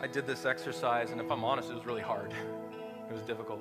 I 0.00 0.06
did 0.06 0.26
this 0.26 0.44
exercise, 0.44 1.12
and 1.12 1.20
if 1.20 1.30
I'm 1.30 1.44
honest, 1.44 1.70
it 1.70 1.74
was 1.74 1.86
really 1.86 2.02
hard. 2.02 2.32
it 3.10 3.12
was 3.12 3.22
difficult. 3.22 3.60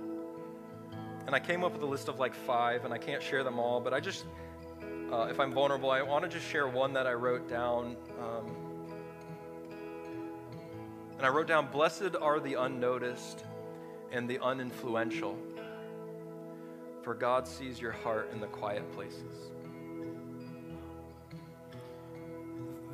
And 1.25 1.33
I 1.33 1.39
came 1.39 1.63
up 1.63 1.71
with 1.71 1.81
a 1.81 1.85
list 1.85 2.09
of 2.09 2.19
like 2.19 2.35
five, 2.35 2.83
and 2.83 2.93
I 2.93 2.97
can't 2.97 3.23
share 3.23 3.43
them 3.43 3.59
all, 3.59 3.79
but 3.79 3.93
I 3.93 4.01
just, 4.01 4.25
uh, 5.11 5.27
if 5.29 5.39
I'm 5.39 5.53
vulnerable, 5.53 5.89
I 5.89 6.01
want 6.01 6.25
to 6.25 6.29
just 6.29 6.49
share 6.49 6.67
one 6.67 6.91
that 6.93 7.07
I 7.07 7.13
wrote 7.13 7.47
down. 7.47 7.95
Um, 8.19 8.72
and 11.17 11.25
I 11.25 11.29
wrote 11.29 11.47
down, 11.47 11.67
Blessed 11.71 12.15
are 12.19 12.39
the 12.39 12.55
unnoticed 12.55 13.45
and 14.11 14.29
the 14.29 14.37
uninfluential, 14.39 15.35
for 17.01 17.13
God 17.13 17.47
sees 17.47 17.81
your 17.81 17.91
heart 17.91 18.29
in 18.33 18.39
the 18.39 18.47
quiet 18.47 18.89
places. 18.93 19.51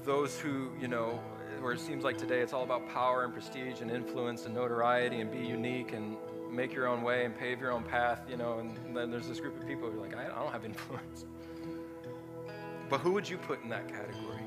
Those 0.04 0.40
who, 0.40 0.72
you 0.80 0.88
know, 0.88 1.20
where 1.62 1.74
it 1.74 1.80
seems 1.80 2.04
like 2.04 2.18
today 2.18 2.40
it's 2.40 2.54
all 2.54 2.64
about 2.64 2.88
power 2.90 3.26
and 3.26 3.34
prestige 3.34 3.82
and 3.82 3.92
influence 3.92 4.46
and 4.46 4.56
notoriety 4.56 5.20
and 5.20 5.32
be 5.32 5.40
unique 5.40 5.92
and 5.94 6.16
make 6.50 6.74
your 6.74 6.88
own 6.88 7.04
way 7.04 7.26
and 7.26 7.38
pave 7.38 7.60
your 7.60 7.72
own 7.72 7.84
path, 7.84 8.22
you 8.30 8.38
know, 8.38 8.60
and 8.60 8.96
then 8.96 9.12
there's 9.12 9.28
this 9.28 9.40
group 9.40 9.60
of 9.60 9.68
people 9.68 9.90
who 9.90 10.00
are 10.00 10.08
like, 10.08 10.16
I 10.16 10.28
don't 10.28 10.52
have 10.52 10.66
influence. 10.66 11.26
But 12.90 13.02
who 13.02 13.12
would 13.12 13.30
you 13.30 13.38
put 13.38 13.62
in 13.62 13.70
that 13.70 13.88
category? 13.88 14.44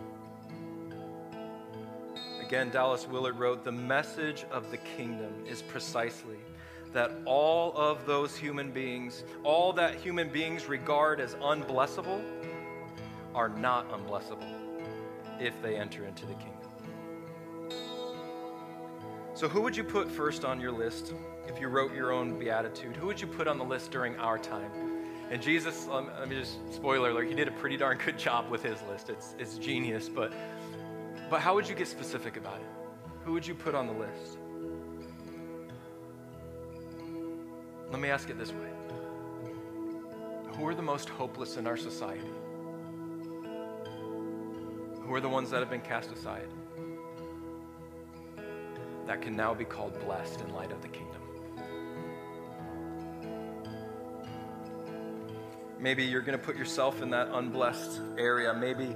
Again, 2.52 2.68
Dallas 2.68 3.08
Willard 3.08 3.38
wrote 3.38 3.64
The 3.64 3.72
message 3.72 4.44
of 4.50 4.70
the 4.70 4.76
kingdom 4.76 5.32
is 5.48 5.62
precisely 5.62 6.36
that 6.92 7.10
all 7.24 7.74
of 7.74 8.04
those 8.04 8.36
human 8.36 8.70
beings, 8.70 9.24
all 9.42 9.72
that 9.72 9.94
human 9.94 10.28
beings 10.28 10.66
regard 10.66 11.18
as 11.18 11.34
unblessable, 11.36 12.22
are 13.34 13.48
not 13.48 13.90
unblessable 13.90 14.54
if 15.40 15.62
they 15.62 15.76
enter 15.76 16.04
into 16.04 16.26
the 16.26 16.34
kingdom. 16.34 17.70
So, 19.32 19.48
who 19.48 19.62
would 19.62 19.74
you 19.74 19.82
put 19.82 20.10
first 20.10 20.44
on 20.44 20.60
your 20.60 20.72
list 20.72 21.14
if 21.48 21.58
you 21.58 21.68
wrote 21.68 21.94
your 21.94 22.12
own 22.12 22.38
beatitude? 22.38 22.96
Who 22.96 23.06
would 23.06 23.18
you 23.18 23.28
put 23.28 23.48
on 23.48 23.56
the 23.56 23.64
list 23.64 23.90
during 23.90 24.14
our 24.18 24.36
time? 24.36 24.70
And 25.30 25.40
Jesus, 25.40 25.88
um, 25.90 26.10
let 26.18 26.28
me 26.28 26.36
just 26.38 26.58
spoiler 26.70 27.08
alert, 27.08 27.28
he 27.28 27.34
did 27.34 27.48
a 27.48 27.52
pretty 27.52 27.78
darn 27.78 27.96
good 28.04 28.18
job 28.18 28.50
with 28.50 28.62
his 28.62 28.76
list. 28.90 29.08
It's, 29.08 29.34
it's 29.38 29.56
genius, 29.56 30.10
but 30.10 30.34
but 31.32 31.40
how 31.40 31.54
would 31.54 31.66
you 31.66 31.74
get 31.74 31.88
specific 31.88 32.36
about 32.36 32.60
it? 32.60 32.66
Who 33.24 33.32
would 33.32 33.46
you 33.46 33.54
put 33.54 33.74
on 33.74 33.86
the 33.86 33.94
list? 33.94 34.36
Let 37.90 37.98
me 37.98 38.10
ask 38.10 38.28
it 38.28 38.38
this 38.38 38.52
way 38.52 38.68
Who 40.54 40.68
are 40.68 40.74
the 40.74 40.82
most 40.82 41.08
hopeless 41.08 41.56
in 41.56 41.66
our 41.66 41.78
society? 41.78 42.20
Who 45.00 45.14
are 45.14 45.20
the 45.20 45.28
ones 45.30 45.48
that 45.52 45.60
have 45.60 45.70
been 45.70 45.80
cast 45.80 46.12
aside? 46.12 46.48
That 49.06 49.22
can 49.22 49.34
now 49.34 49.54
be 49.54 49.64
called 49.64 49.98
blessed 50.04 50.42
in 50.42 50.52
light 50.52 50.70
of 50.70 50.82
the 50.82 50.88
kingdom. 50.88 51.22
Maybe 55.80 56.04
you're 56.04 56.20
going 56.20 56.38
to 56.38 56.44
put 56.44 56.56
yourself 56.56 57.00
in 57.00 57.08
that 57.10 57.28
unblessed 57.32 58.02
area. 58.18 58.52
Maybe 58.52 58.94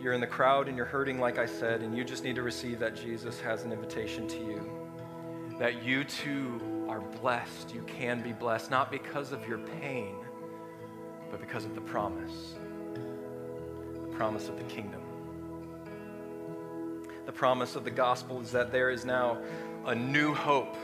you're 0.00 0.12
in 0.12 0.20
the 0.20 0.26
crowd 0.26 0.68
and 0.68 0.76
you're 0.76 0.86
hurting, 0.86 1.18
like 1.18 1.38
I 1.38 1.46
said, 1.46 1.82
and 1.82 1.96
you 1.96 2.04
just 2.04 2.22
need 2.24 2.36
to 2.36 2.42
receive 2.42 2.78
that 2.80 2.94
Jesus 2.94 3.40
has 3.40 3.64
an 3.64 3.72
invitation 3.72 4.28
to 4.28 4.38
you. 4.38 4.70
That 5.58 5.82
you 5.82 6.04
too 6.04 6.86
are 6.88 7.00
blessed. 7.00 7.74
You 7.74 7.82
can 7.82 8.22
be 8.22 8.32
blessed, 8.32 8.70
not 8.70 8.90
because 8.90 9.32
of 9.32 9.46
your 9.48 9.58
pain, 9.58 10.14
but 11.30 11.40
because 11.40 11.64
of 11.64 11.74
the 11.74 11.80
promise 11.80 12.54
the 13.94 14.16
promise 14.16 14.48
of 14.48 14.56
the 14.56 14.64
kingdom. 14.64 15.00
The 17.24 17.32
promise 17.32 17.74
of 17.74 17.84
the 17.84 17.90
gospel 17.90 18.40
is 18.40 18.52
that 18.52 18.70
there 18.70 18.90
is 18.90 19.04
now 19.04 19.38
a 19.84 19.94
new 19.94 20.32
hope, 20.32 20.76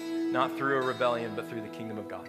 not 0.00 0.56
through 0.56 0.82
a 0.82 0.86
rebellion, 0.86 1.32
but 1.34 1.48
through 1.48 1.62
the 1.62 1.68
kingdom 1.68 1.98
of 1.98 2.08
God. 2.08 2.28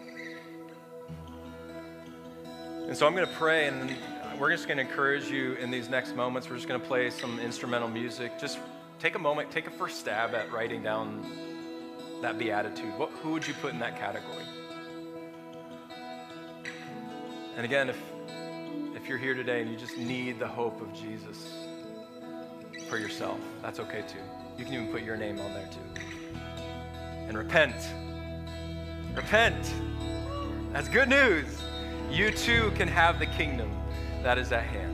And 2.88 2.98
so 2.98 3.06
I'm 3.06 3.16
going 3.16 3.28
to 3.28 3.34
pray, 3.36 3.68
and 3.68 3.96
we're 4.40 4.52
just 4.52 4.68
going 4.68 4.78
to 4.78 4.84
encourage 4.84 5.30
you 5.30 5.54
in 5.54 5.72
these 5.72 5.90
next 5.90 6.16
moments. 6.16 6.50
We're 6.50 6.56
just 6.56 6.68
going 6.68 6.80
to 6.80 6.86
play 6.86 7.10
some 7.10 7.40
instrumental 7.40 7.88
music. 7.88 8.40
Just 8.40 8.60
take 9.00 9.16
a 9.16 9.20
moment, 9.20 9.52
take 9.52 9.68
a 9.68 9.72
first 9.72 10.00
stab 10.00 10.34
at 10.34 10.52
writing 10.52 10.82
down 10.82 11.26
that 12.22 12.40
beatitude. 12.40 12.98
What, 12.98 13.10
who 13.22 13.32
would 13.32 13.48
you 13.48 13.54
put 13.56 13.74
in 13.74 13.80
that 13.80 14.00
category? 14.00 14.46
And 17.56 17.66
again, 17.66 17.90
if, 17.90 18.00
if 18.96 19.08
you're 19.08 19.18
here 19.18 19.34
today 19.34 19.62
and 19.62 19.70
you 19.70 19.78
just 19.78 19.98
need 19.98 20.40
the 20.40 20.48
hope 20.48 20.82
of 20.82 20.94
Jesus 20.94 21.54
for 22.88 22.98
yourself, 22.98 23.40
that's 23.62 23.80
okay 23.80 24.04
too. 24.08 24.20
You 24.58 24.66
can 24.66 24.74
even 24.74 24.88
put 24.88 25.04
your 25.04 25.18
name 25.18 25.40
on 25.40 25.54
there 25.54 25.70
too. 25.72 26.02
And 27.28 27.38
repent. 27.38 27.76
Repent. 29.16 29.74
That's 30.72 30.88
good 30.88 31.10
news. 31.10 31.62
You 32.10 32.32
too 32.32 32.72
can 32.76 32.88
have 32.88 33.20
the 33.20 33.26
kingdom 33.26 33.70
that 34.24 34.38
is 34.38 34.54
at 34.54 34.64
hand. 34.64 34.93